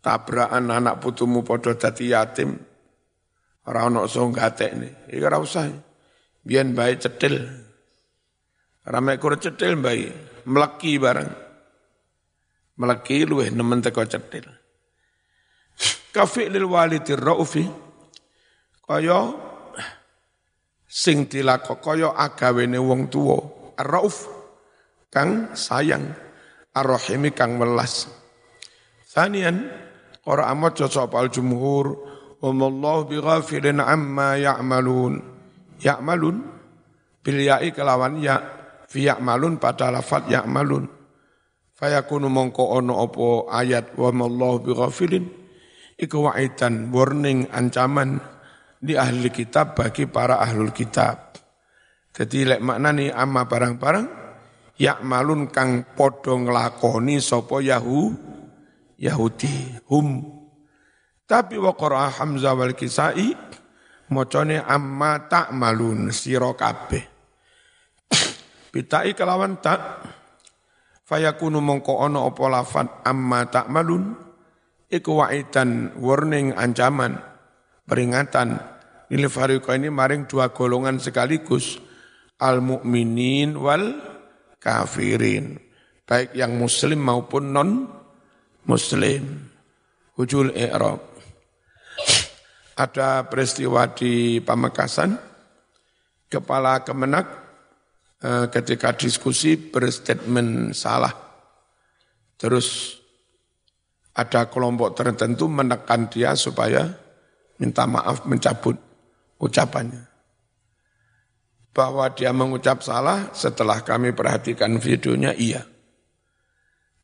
tabrakan 0.00 0.72
anak 0.72 1.04
putumu 1.04 1.44
podo 1.44 1.76
dadi 1.76 2.16
yatim. 2.16 2.56
Ora 3.68 3.84
ono 3.84 4.08
iso 4.08 4.24
ngatekne. 4.24 5.12
Iki 5.12 5.20
ora 5.20 5.36
usah. 5.36 5.68
Biyen 6.40 6.72
bae 6.72 6.96
cetil 6.96 7.44
rame 8.88 9.20
kur 9.20 9.36
cetil 9.36 9.76
bae 9.76 10.08
mleki 10.48 10.96
bareng. 10.96 11.28
Mleki 12.80 13.28
luweh 13.28 13.52
nemen 13.52 13.84
teko 13.84 14.00
cetil 14.08 14.48
kafi 16.08 16.48
lil 16.48 16.66
walidi 16.66 17.12
raufi 17.14 17.62
kaya 18.88 19.36
sing 20.88 21.28
dilakok 21.28 21.84
kaya 21.84 22.16
agawene 22.16 22.80
wong 22.80 23.12
tuwa 23.12 23.36
rauf 23.76 24.24
kang 25.12 25.52
sayang 25.52 26.08
ar-rahimi 26.72 27.36
kang 27.36 27.60
welas. 27.60 28.08
Sanian 29.04 29.68
ora 30.24 30.48
amat 30.56 30.80
cocok 30.80 31.12
al 31.12 31.28
jumhur 31.28 31.86
wallahu 32.40 33.12
bighafilin 33.12 33.84
amma 33.84 34.40
ya'malun. 34.40 35.20
Ya'malun 35.78 36.36
bil 37.20 37.38
ya'i 37.44 37.76
kelawan 37.76 38.18
ya 38.24 38.40
fi 38.88 39.04
ya'malun 39.12 39.60
pada 39.60 39.92
lafat 39.92 40.32
ya'malun. 40.32 40.88
Fayakunu 41.78 42.26
mongko 42.26 42.74
ono 42.80 42.98
opo 42.98 43.46
ayat 43.46 43.94
wa 43.94 44.10
mallahu 44.10 44.64
bighafilin 44.66 45.30
iku 45.94 46.26
wa'idan 46.26 46.90
warning 46.90 47.46
ancaman 47.54 48.18
di 48.78 48.94
ahli 48.94 49.28
kitab 49.34 49.74
bagi 49.74 50.06
para 50.06 50.38
ahlul 50.38 50.70
kitab. 50.70 51.34
Jadi 52.14 52.46
lek 52.46 52.62
maknani 52.62 53.10
amma 53.10 53.46
barang-barang 53.46 54.06
malun 55.02 55.50
kang 55.50 55.82
padha 55.98 56.38
nglakoni 56.38 57.18
sapa 57.18 57.58
Yahu 57.58 58.14
Yahudi 58.98 59.82
hum. 59.90 60.38
Tapi 61.28 61.60
wa 61.60 61.76
qara 61.76 62.08
Hamzah 62.08 62.56
wal 62.56 62.72
Kisai 62.72 63.36
macane 64.08 64.64
amma 64.64 65.28
ta'malun 65.28 66.08
sira 66.08 66.54
kabeh. 66.56 67.04
Bitai 68.72 69.12
kelawan 69.12 69.60
tak 69.60 70.08
fayakunu 71.04 71.60
mongko 71.60 72.00
ana 72.00 72.24
apa 72.24 72.44
lafat 72.48 72.88
amma 73.04 73.44
ta'malun 73.44 74.16
iku 74.88 75.20
waidan 75.20 75.92
warning 76.00 76.56
ancaman 76.56 77.20
peringatan 77.88 78.60
lil 79.08 79.32
ini 79.32 79.88
maring 79.88 80.28
dua 80.28 80.52
golongan 80.52 81.00
sekaligus 81.00 81.80
al 82.44 82.60
mukminin 82.60 83.56
wal 83.56 83.96
kafirin, 84.60 85.56
baik 86.04 86.36
yang 86.36 86.54
muslim 86.60 87.00
maupun 87.00 87.44
non 87.50 87.70
muslim. 88.68 89.48
Hujul 90.18 90.50
i'rab. 90.52 91.00
Ada 92.78 93.26
peristiwa 93.26 93.90
di 93.90 94.38
Pamekasan, 94.42 95.14
kepala 96.30 96.82
Kemenak 96.82 97.26
eh, 98.22 98.46
ketika 98.50 98.94
diskusi 98.94 99.54
berstatement 99.58 100.74
salah. 100.74 101.14
Terus 102.38 102.98
ada 104.14 104.46
kelompok 104.50 104.94
tertentu 104.94 105.46
menekan 105.50 106.10
dia 106.10 106.34
supaya 106.38 106.86
minta 107.58 107.84
maaf 107.84 108.24
mencabut 108.24 108.78
ucapannya 109.42 110.08
bahwa 111.78 112.10
dia 112.10 112.34
mengucap 112.34 112.82
salah 112.82 113.30
setelah 113.30 113.86
kami 113.86 114.10
perhatikan 114.10 114.82
videonya 114.82 115.30
iya. 115.38 115.62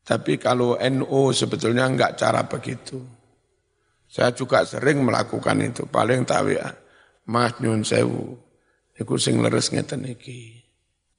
Tapi 0.05 0.35
kalau 0.35 0.75
NU 0.77 1.31
sebetulnya 1.31 1.87
enggak 1.87 2.19
cara 2.19 2.43
begitu. 2.43 2.99
Saya 4.05 4.35
juga 4.35 4.67
sering 4.67 5.01
melakukan 5.01 5.57
itu, 5.63 5.87
paling 5.87 6.27
tahu 6.27 6.53
ya. 6.53 6.69
Mas 7.25 7.57
nyun 7.57 7.81
sewu, 7.81 8.37
iku 8.99 9.17
sing 9.17 9.41
leres 9.41 9.73
ngeten 9.73 10.05
iki. 10.05 10.61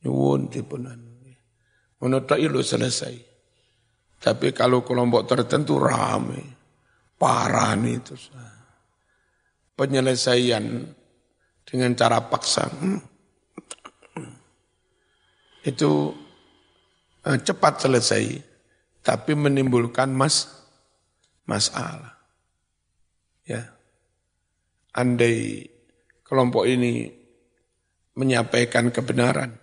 Nyuwun 0.04 0.52
dipunan. 0.52 1.00
Menurut 1.96 2.28
ilu 2.36 2.60
selesai. 2.60 3.16
Tapi 4.20 4.52
kalau 4.52 4.84
kelompok 4.84 5.24
tertentu 5.26 5.80
rame, 5.80 6.40
parah 7.16 7.72
nih 7.74 7.96
itu. 7.98 8.14
Penyelesaian 9.76 10.64
dengan 11.68 11.90
cara 11.92 12.24
paksa. 12.32 12.70
Itu 15.66 16.14
eh, 17.26 17.38
cepat 17.42 17.84
selesai, 17.84 18.24
tapi 19.04 19.36
menimbulkan 19.36 20.08
mas 20.14 20.48
masalah. 21.44 22.16
Ya, 23.46 23.62
andai 24.96 25.70
kelompok 26.26 26.66
ini 26.66 27.10
menyampaikan 28.16 28.90
kebenaran, 28.90 29.54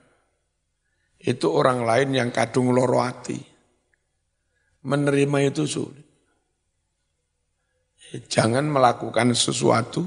itu 1.20 1.47
orang 1.51 1.84
lain 1.88 2.09
yang 2.16 2.30
kadung 2.30 2.72
loro. 2.72 2.99
Menerima 4.84 5.38
itu 5.47 5.64
sulit. 5.64 6.02
Jangan 8.14 8.70
melakukan 8.70 9.34
sesuatu 9.34 10.05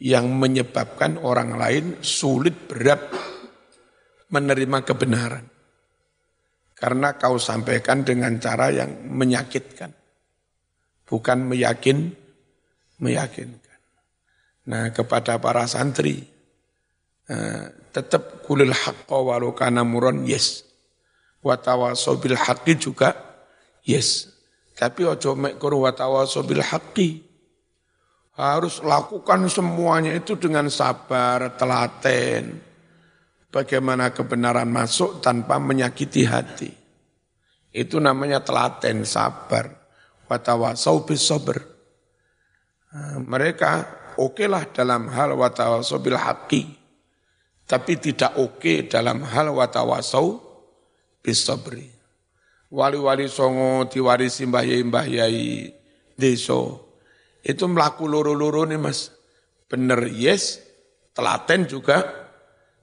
yang 0.00 0.32
menyebabkan 0.32 1.20
orang 1.20 1.56
lain 1.56 1.86
sulit 2.00 2.56
berat 2.68 3.12
menerima 4.32 4.78
kebenaran. 4.84 5.44
Karena 6.76 7.16
kau 7.16 7.40
sampaikan 7.40 8.04
dengan 8.04 8.36
cara 8.36 8.68
yang 8.68 9.08
menyakitkan. 9.08 9.92
Bukan 11.08 11.38
meyakin, 11.48 12.12
meyakinkan. 13.00 13.80
Nah 14.68 14.92
kepada 14.92 15.40
para 15.40 15.64
santri, 15.64 16.20
eh, 17.28 17.64
tetap 17.92 18.44
kulil 18.44 18.72
haqqa 18.76 19.16
walau 19.16 19.56
kana 19.56 19.84
muron, 19.88 20.28
yes. 20.28 20.68
Watawasobil 21.40 22.36
haqqi 22.36 22.76
juga, 22.76 23.16
yes. 23.86 24.35
Tapi 24.76 25.08
ojo 25.08 25.32
mekkur 25.32 25.72
watawasobil 25.80 26.60
haqqi. 26.60 27.24
Harus 28.36 28.84
lakukan 28.84 29.48
semuanya 29.48 30.12
itu 30.12 30.36
dengan 30.36 30.68
sabar, 30.68 31.56
telaten, 31.56 32.60
bagaimana 33.48 34.12
kebenaran 34.12 34.68
masuk 34.68 35.24
tanpa 35.24 35.56
menyakiti 35.56 36.28
hati. 36.28 36.68
Itu 37.72 37.96
namanya 37.96 38.44
telaten, 38.44 39.08
sabar. 39.08 39.88
Watawasau 40.28 41.08
bisober. 41.08 41.64
Nah, 42.92 43.24
mereka 43.24 43.88
okelah 44.20 44.68
dalam 44.76 45.08
hal 45.08 45.32
watawasau 45.32 46.04
bil 46.04 46.20
haqi. 46.20 46.68
Tapi 47.64 47.92
tidak 47.96 48.36
oke 48.36 48.84
dalam 48.84 49.24
hal 49.24 49.48
watawasau 49.48 50.36
bisobri. 51.24 51.95
Wali-wali 52.76 53.24
songo 53.24 53.88
diwarisi 53.88 54.44
mbah 54.44 55.08
yai 55.08 55.72
deso. 56.12 56.84
Itu 57.40 57.72
melaku 57.72 58.04
luru-luru 58.04 58.68
nih 58.68 58.76
mas. 58.76 59.16
Bener 59.64 60.12
yes, 60.12 60.60
telaten 61.16 61.64
juga 61.64 62.26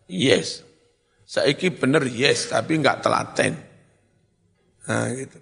Yes. 0.09 0.63
Saiki 1.23 1.71
bener 1.71 2.03
yes, 2.11 2.51
tapi 2.51 2.77
enggak 2.77 3.01
telaten. 3.01 3.55
Nah 4.85 5.07
gitu. 5.15 5.39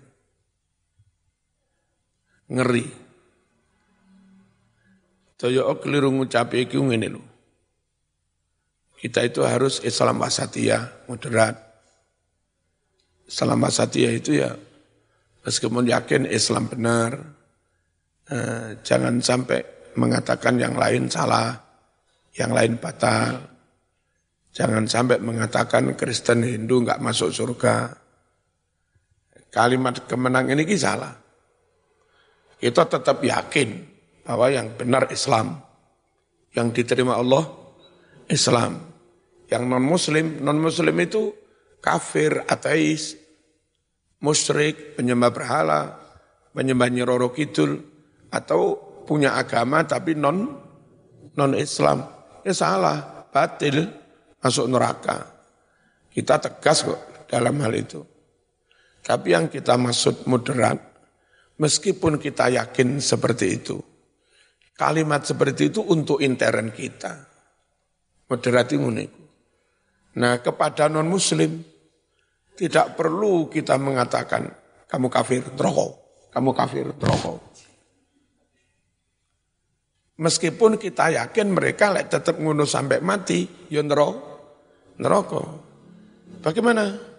Ngeri. 2.52 2.86
Toyo 5.41 5.74
keliru 5.82 6.14
ngucapi 6.14 6.70
iki 6.70 6.78
ngene 6.78 7.08
lho. 7.10 7.24
Kita 9.02 9.26
itu 9.26 9.41
harus 9.41 9.82
Islam 9.82 10.22
wasatiyah, 10.22 11.10
moderat. 11.10 11.71
Selama 13.28 13.68
Satya 13.72 14.10
itu 14.14 14.42
ya 14.42 14.54
meskipun 15.46 15.90
yakin 15.90 16.30
Islam 16.30 16.70
benar, 16.70 17.12
eh, 18.30 18.78
jangan 18.86 19.20
sampai 19.22 19.62
mengatakan 19.98 20.58
yang 20.62 20.78
lain 20.78 21.10
salah, 21.12 21.58
yang 22.38 22.52
lain 22.56 22.80
batal. 22.80 23.50
Jangan 24.52 24.84
sampai 24.84 25.24
mengatakan 25.24 25.96
Kristen 25.96 26.44
Hindu 26.44 26.84
nggak 26.84 27.00
masuk 27.00 27.32
surga. 27.32 27.96
Kalimat 29.52 30.08
kemenang 30.08 30.52
ini 30.52 30.64
salah. 30.76 31.16
Kita 32.60 32.84
tetap 32.88 33.24
yakin 33.24 33.70
bahwa 34.28 34.52
yang 34.52 34.68
benar 34.76 35.08
Islam. 35.08 35.60
Yang 36.52 36.84
diterima 36.84 37.16
Allah, 37.16 37.48
Islam. 38.28 38.92
Yang 39.48 39.64
non-muslim, 39.72 40.44
non-muslim 40.44 40.96
itu 41.00 41.32
kafir, 41.82 42.46
ateis, 42.46 43.18
musyrik, 44.22 44.96
penyembah 44.96 45.34
berhala, 45.34 45.82
penyembah 46.54 46.88
nyiroro 46.88 47.34
kidul, 47.34 47.82
atau 48.32 48.78
punya 49.04 49.36
agama 49.36 49.84
tapi 49.84 50.16
non 50.16 50.48
non 51.36 51.52
Islam. 51.58 52.06
Ya 52.46 52.54
salah, 52.56 53.28
batil, 53.34 53.90
masuk 54.40 54.66
neraka. 54.70 55.28
Kita 56.14 56.38
tegas 56.38 56.86
kok 56.86 57.28
dalam 57.28 57.58
hal 57.62 57.74
itu. 57.76 58.02
Tapi 59.02 59.34
yang 59.34 59.50
kita 59.50 59.78
maksud 59.82 60.30
moderat, 60.30 60.78
meskipun 61.58 62.22
kita 62.22 62.54
yakin 62.54 63.02
seperti 63.02 63.46
itu, 63.58 63.78
kalimat 64.78 65.26
seperti 65.26 65.74
itu 65.74 65.82
untuk 65.82 66.22
intern 66.22 66.70
kita. 66.70 67.30
Moderat 68.30 68.72
itu 68.72 68.80
Nah 70.12 70.44
kepada 70.44 70.92
non-muslim, 70.92 71.71
tidak 72.56 72.99
perlu 72.99 73.47
kita 73.47 73.80
mengatakan, 73.80 74.47
kamu 74.91 75.08
kafir, 75.08 75.41
rokok. 75.56 75.91
Kamu 76.32 76.52
kafir, 76.52 76.88
rokok. 76.91 77.39
Meskipun 80.22 80.78
kita 80.78 81.10
yakin 81.18 81.47
mereka 81.49 81.95
tetap 82.06 82.38
ngono 82.38 82.68
sampai 82.68 83.02
mati, 83.02 83.47
ya 83.72 83.82
neraka. 83.82 85.43
Bagaimana? 86.45 87.10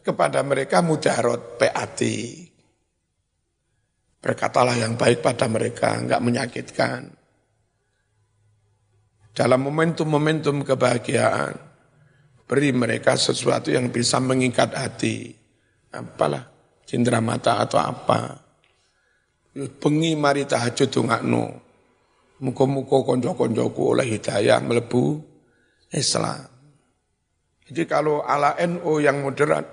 Kepada 0.00 0.44
mereka 0.44 0.84
mujarot 0.84 1.56
PAT. 1.56 2.00
Berkatalah 4.20 4.76
yang 4.76 5.00
baik 5.00 5.24
pada 5.24 5.48
mereka, 5.48 5.96
enggak 5.96 6.20
menyakitkan. 6.20 7.00
Dalam 9.32 9.60
momentum-momentum 9.64 10.60
kebahagiaan, 10.66 11.69
Beri 12.50 12.74
mereka 12.74 13.14
sesuatu 13.14 13.70
yang 13.70 13.94
bisa 13.94 14.18
mengikat 14.18 14.74
hati. 14.74 15.30
Apalah, 15.94 16.50
cindera 16.82 17.22
mata 17.22 17.62
atau 17.62 17.78
apa. 17.78 18.42
Bengi 19.54 20.18
mari 20.18 20.50
tahajud 20.50 20.90
no. 21.30 21.46
Muka-muka 22.42 23.06
konco-koncoku 23.06 23.94
oleh 23.94 24.18
hidayah 24.18 24.58
melebu 24.66 25.22
Islam. 25.94 26.42
Jadi 27.70 27.86
kalau 27.86 28.26
ala 28.26 28.58
NU 28.66 28.98
yang 28.98 29.22
moderat, 29.22 29.70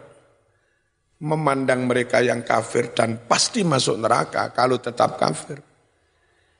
memandang 1.25 1.89
mereka 1.89 2.21
yang 2.21 2.45
kafir 2.45 2.93
dan 2.93 3.25
pasti 3.25 3.65
masuk 3.65 3.97
neraka 3.97 4.53
kalau 4.53 4.77
tetap 4.77 5.17
kafir. 5.17 5.57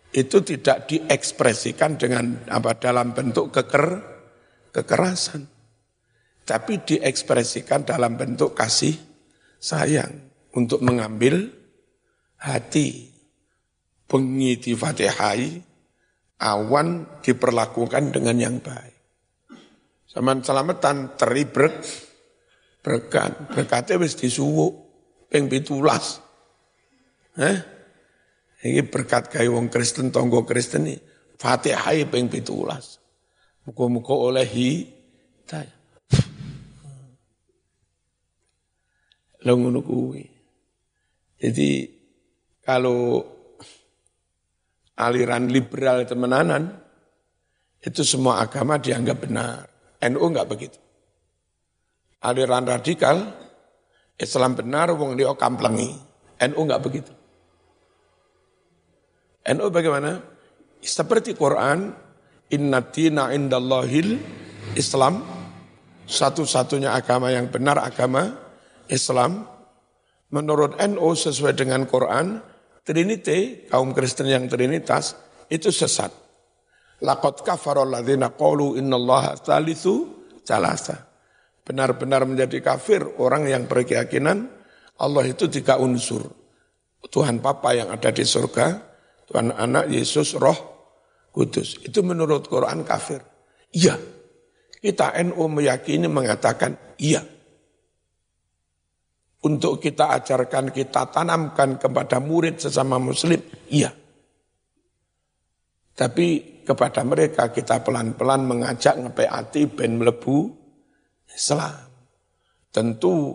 Itu 0.10 0.42
tidak 0.42 0.90
diekspresikan 0.90 1.94
dengan 1.94 2.42
apa 2.50 2.74
dalam 2.74 3.14
bentuk 3.14 3.54
keker, 3.54 3.86
kekerasan 4.74 5.57
tapi 6.48 6.80
diekspresikan 6.80 7.84
dalam 7.84 8.16
bentuk 8.16 8.56
kasih 8.56 8.96
sayang 9.60 10.32
untuk 10.56 10.80
mengambil 10.80 11.52
hati 12.40 13.12
pengiti 14.08 14.72
fatihai 14.72 15.60
awan 16.40 17.20
diperlakukan 17.20 18.16
dengan 18.16 18.40
yang 18.40 18.56
baik. 18.64 18.96
Zaman 20.08 20.40
selamatan 20.40 21.20
teri 21.20 21.44
berk, 21.44 21.84
berkat, 22.80 23.52
berkatnya 23.52 24.00
wis 24.00 24.16
disuwuk, 24.16 24.74
peng 25.28 25.52
pitulas. 25.52 26.24
Eh? 27.36 27.58
Ini 28.64 28.88
berkat 28.88 29.30
kaya 29.30 29.52
wong 29.52 29.68
Kristen, 29.70 30.10
tonggo 30.10 30.48
Kristen 30.48 30.90
ini, 30.90 30.98
fatihai 31.38 32.08
peng 32.08 32.32
pitulas. 32.32 32.98
Muka-muka 33.68 34.16
oleh 34.16 34.48
hidayah. 34.48 35.77
Kuwi. 39.56 40.26
Jadi 41.38 41.86
kalau 42.66 43.22
aliran 44.98 45.48
liberal 45.48 46.04
temenanan 46.10 46.74
itu 47.80 48.02
semua 48.02 48.42
agama 48.42 48.82
dianggap 48.82 49.18
benar. 49.22 49.70
NU 50.10 50.24
enggak 50.26 50.50
begitu. 50.50 50.80
Aliran 52.26 52.66
radikal 52.66 53.22
Islam 54.18 54.58
benar 54.58 54.92
wong 54.98 55.14
dia 55.14 55.30
kamplengi. 55.38 55.94
NU 56.50 56.60
enggak 56.66 56.82
begitu. 56.82 57.14
NU 59.48 59.70
bagaimana? 59.72 60.20
Seperti 60.82 61.34
Quran, 61.38 61.94
inna 62.52 62.80
dina 62.84 63.32
Islam, 64.76 65.14
satu-satunya 66.08 66.92
agama 66.92 67.32
yang 67.32 67.48
benar 67.48 67.80
agama 67.80 68.47
Islam 68.90 69.46
menurut 70.32 70.76
NU 70.84 71.10
sesuai 71.16 71.56
dengan 71.56 71.88
Quran, 71.88 72.40
Trinity, 72.84 73.68
kaum 73.68 73.96
Kristen 73.96 74.28
yang 74.28 74.48
Trinitas, 74.48 75.16
itu 75.48 75.72
sesat. 75.72 76.12
Laqad 77.04 77.46
kafara 77.46 77.86
alladziina 77.86 78.34
qalu 78.34 78.80
innallaha 78.80 79.38
tsalitsu 79.38 80.26
tsalasa. 80.44 81.08
Benar-benar 81.68 82.24
menjadi 82.24 82.64
kafir 82.64 83.04
orang 83.20 83.46
yang 83.48 83.68
berkeyakinan 83.68 84.48
Allah 84.98 85.24
itu 85.30 85.46
tiga 85.52 85.78
unsur. 85.78 86.26
Tuhan 87.08 87.40
Papa 87.40 87.72
yang 87.78 87.94
ada 87.94 88.10
di 88.10 88.26
surga, 88.26 88.82
Tuhan 89.30 89.54
Anak, 89.54 89.88
Yesus, 89.92 90.36
Roh, 90.36 90.58
Kudus. 91.30 91.78
Itu 91.86 92.02
menurut 92.02 92.50
Quran 92.50 92.82
kafir. 92.82 93.22
Iya. 93.72 93.96
Kita 94.78 95.14
NU 95.22 95.44
meyakini 95.52 96.10
mengatakan 96.10 96.98
iya 96.98 97.22
untuk 99.48 99.80
kita 99.80 100.20
ajarkan, 100.20 100.76
kita 100.76 101.08
tanamkan 101.08 101.80
kepada 101.80 102.20
murid 102.20 102.60
sesama 102.60 103.00
muslim, 103.00 103.40
iya. 103.72 103.90
Tapi 105.98 106.60
kepada 106.68 107.02
mereka 107.08 107.50
kita 107.50 107.80
pelan-pelan 107.82 108.44
mengajak 108.44 109.00
hati 109.16 109.72
ben 109.72 109.98
melebu 109.98 110.52
Islam. 111.32 111.88
Tentu 112.70 113.34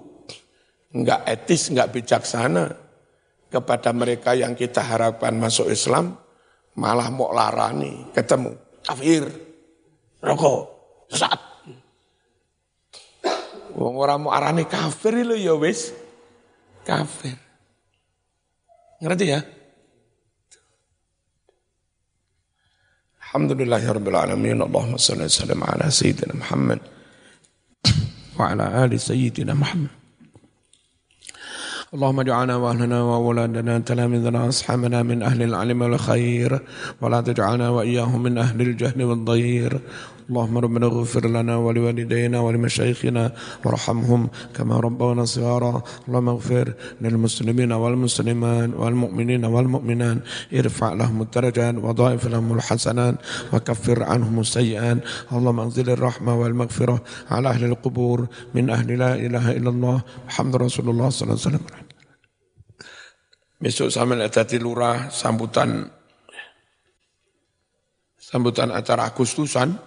enggak 0.93 1.25
etis, 1.27 1.73
enggak 1.73 1.91
bijaksana 1.97 2.71
kepada 3.49 3.91
mereka 3.97 4.37
yang 4.37 4.53
kita 4.53 4.85
harapkan 4.85 5.35
masuk 5.41 5.73
Islam, 5.73 6.15
malah 6.77 7.09
mau 7.09 7.33
larani, 7.33 8.13
ketemu, 8.13 8.53
kafir, 8.85 9.25
rokok, 10.21 10.63
sesat. 11.11 11.41
Wong 13.73 13.97
ora 13.97 14.21
mau 14.21 14.33
arani 14.37 14.69
kafir 14.69 15.25
lho 15.25 15.37
ya 15.37 15.57
wis. 15.57 15.97
Kafir. 16.83 17.39
Ngerti 19.03 19.27
ya? 19.27 19.41
Alhamdulillahirabbil 23.23 24.19
alamin. 24.19 24.59
Allahumma 24.61 24.99
shalli 24.99 25.25
wa 25.25 25.33
sallim 25.33 25.61
ala 25.63 25.87
sayyidina 25.89 26.35
Muhammad 26.37 26.81
wa 28.39 28.51
ala 28.51 28.85
ali 28.85 28.99
sayyidina 28.99 29.55
Muhammad. 29.57 30.03
اللهم 31.93 32.21
اجعلنا 32.21 32.57
واهلنا 32.57 33.03
واولادنا 33.03 33.79
تلاميذنا 33.79 34.49
اصحابنا 34.49 35.03
من 35.03 35.23
أهل 35.23 35.43
العلم 35.43 35.83
والخير 35.83 36.61
ولا 37.01 37.21
تجعلنا 37.21 37.69
واياهم 37.69 38.23
من 38.23 38.39
أهل 38.39 38.61
الجهل 38.61 39.05
والضير 39.05 39.81
اللهم 40.31 40.59
ربنا 40.59 40.87
اغفر 40.87 41.25
لنا 41.27 41.57
ولوالدينا 41.57 42.39
ولمشايخنا 42.41 43.33
وارحمهم 43.65 44.31
كما 44.55 44.75
ربونا 44.81 45.25
صغارا. 45.25 45.83
اللهم 46.09 46.29
اغفر 46.29 46.67
للمسلمين 47.01 47.73
والمسلمات 47.73 48.71
والمؤمنين 48.75 49.45
والمؤمنات. 49.45 50.19
ارفع 50.55 50.93
لهم 50.93 51.23
الدرجات 51.23 51.75
وضاعف 51.75 52.23
لهم 52.27 52.49
الحسنات 52.57 53.15
وكفر 53.53 53.99
عنهم 54.03 54.41
السيئات. 54.41 54.99
اللهم 55.33 55.61
انزل 55.61 55.91
الرحمة 55.91 56.33
والمغفرة 56.41 56.97
على 57.31 57.49
أهل 57.49 57.65
القبور 57.65 58.27
من 58.55 58.71
أهل 58.71 58.99
لا 58.99 59.15
إله 59.15 59.57
إلا 59.59 59.71
الله 59.71 59.97
محمد 60.27 60.57
رسول 60.57 60.87
الله 60.91 61.09
صلى 61.11 61.25
الله 61.27 61.39
عليه 61.41 61.49
وسلم. 61.51 61.67
Besok 63.63 63.95
sama 63.95 64.19
dadi 64.19 64.59
lurah 64.59 65.07
sambutan 65.15 65.87
sambutan 68.19 68.75
acara 68.75 69.07
Agustusan 69.07 69.79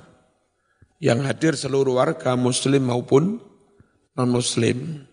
yang 1.00 1.24
hadir 1.24 1.54
seluruh 1.56 2.00
warga 2.00 2.36
muslim 2.40 2.90
maupun 2.92 3.40
non 4.16 4.30
muslim. 4.32 5.04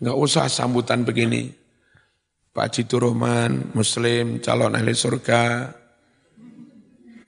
Nggak 0.00 0.16
usah 0.16 0.46
sambutan 0.48 1.04
begini. 1.04 1.52
Pak 2.50 2.74
Jitu 2.74 2.98
Muslim, 3.74 4.42
calon 4.42 4.74
ahli 4.74 4.90
surga. 4.90 5.70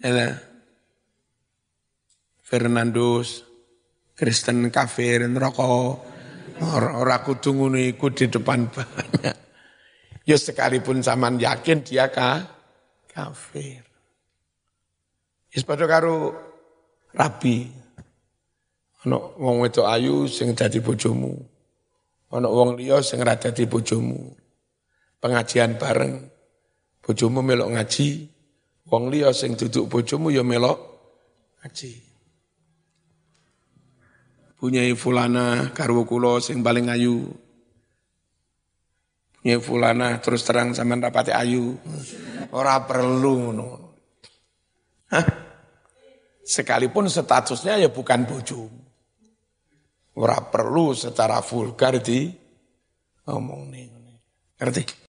Ya, 0.02 0.34
Fernandus, 2.42 3.46
Kristen 4.18 4.66
kafir, 4.74 5.22
rokok. 5.30 6.10
Orang 6.62 7.22
kudu 7.22 7.54
ngono 7.54 7.78
iku 7.78 8.10
di 8.10 8.26
depan 8.26 8.66
banyak. 8.74 9.36
Ya 10.26 10.36
sekalipun 10.38 11.02
zaman 11.02 11.38
yakin 11.38 11.82
dia 11.86 12.10
kah? 12.10 12.62
kafir. 13.12 13.84
Padha 15.68 15.84
karo 15.84 16.32
rabi. 17.16 17.68
Ana 19.02 19.18
wong 19.18 19.66
wedok 19.66 19.88
ayu 19.88 20.30
sing 20.30 20.54
dadi 20.54 20.78
bojomu. 20.78 21.34
Ana 22.32 22.48
wong 22.48 22.78
liya 22.78 23.02
sing 23.04 23.20
ora 23.20 23.36
dadi 23.36 23.66
bojomu. 23.66 24.30
Pengajian 25.18 25.76
bareng. 25.76 26.30
Bojomu 27.02 27.42
melok 27.42 27.74
ngaji, 27.74 28.30
wong 28.86 29.10
liya 29.10 29.34
sing 29.34 29.58
duduk 29.58 29.90
bojomu 29.90 30.30
ya 30.30 30.46
melok 30.46 30.78
ngaji. 31.60 31.92
Punyai 34.54 34.94
fulana 34.94 35.74
karwo 35.74 36.06
kula 36.06 36.38
sing 36.38 36.62
paling 36.62 36.86
ayu. 36.86 37.26
Punyai 39.42 39.58
fulana 39.58 40.22
terus 40.22 40.46
terang 40.46 40.70
sampean 40.70 41.02
rapati 41.02 41.34
ayu. 41.34 41.74
Ora 42.54 42.78
perlu 42.86 43.32
ngono. 43.50 43.68
Sekalipun 46.52 47.08
statusnya 47.08 47.80
ya 47.80 47.88
bukan 47.88 48.28
bojo. 48.28 48.68
Ora 50.20 50.36
perlu 50.44 50.92
secara 50.92 51.40
vulgar 51.40 51.96
di 52.04 52.28
ngomong 53.24 53.72
nih. 53.72 53.88
Ngerti? 54.60 55.00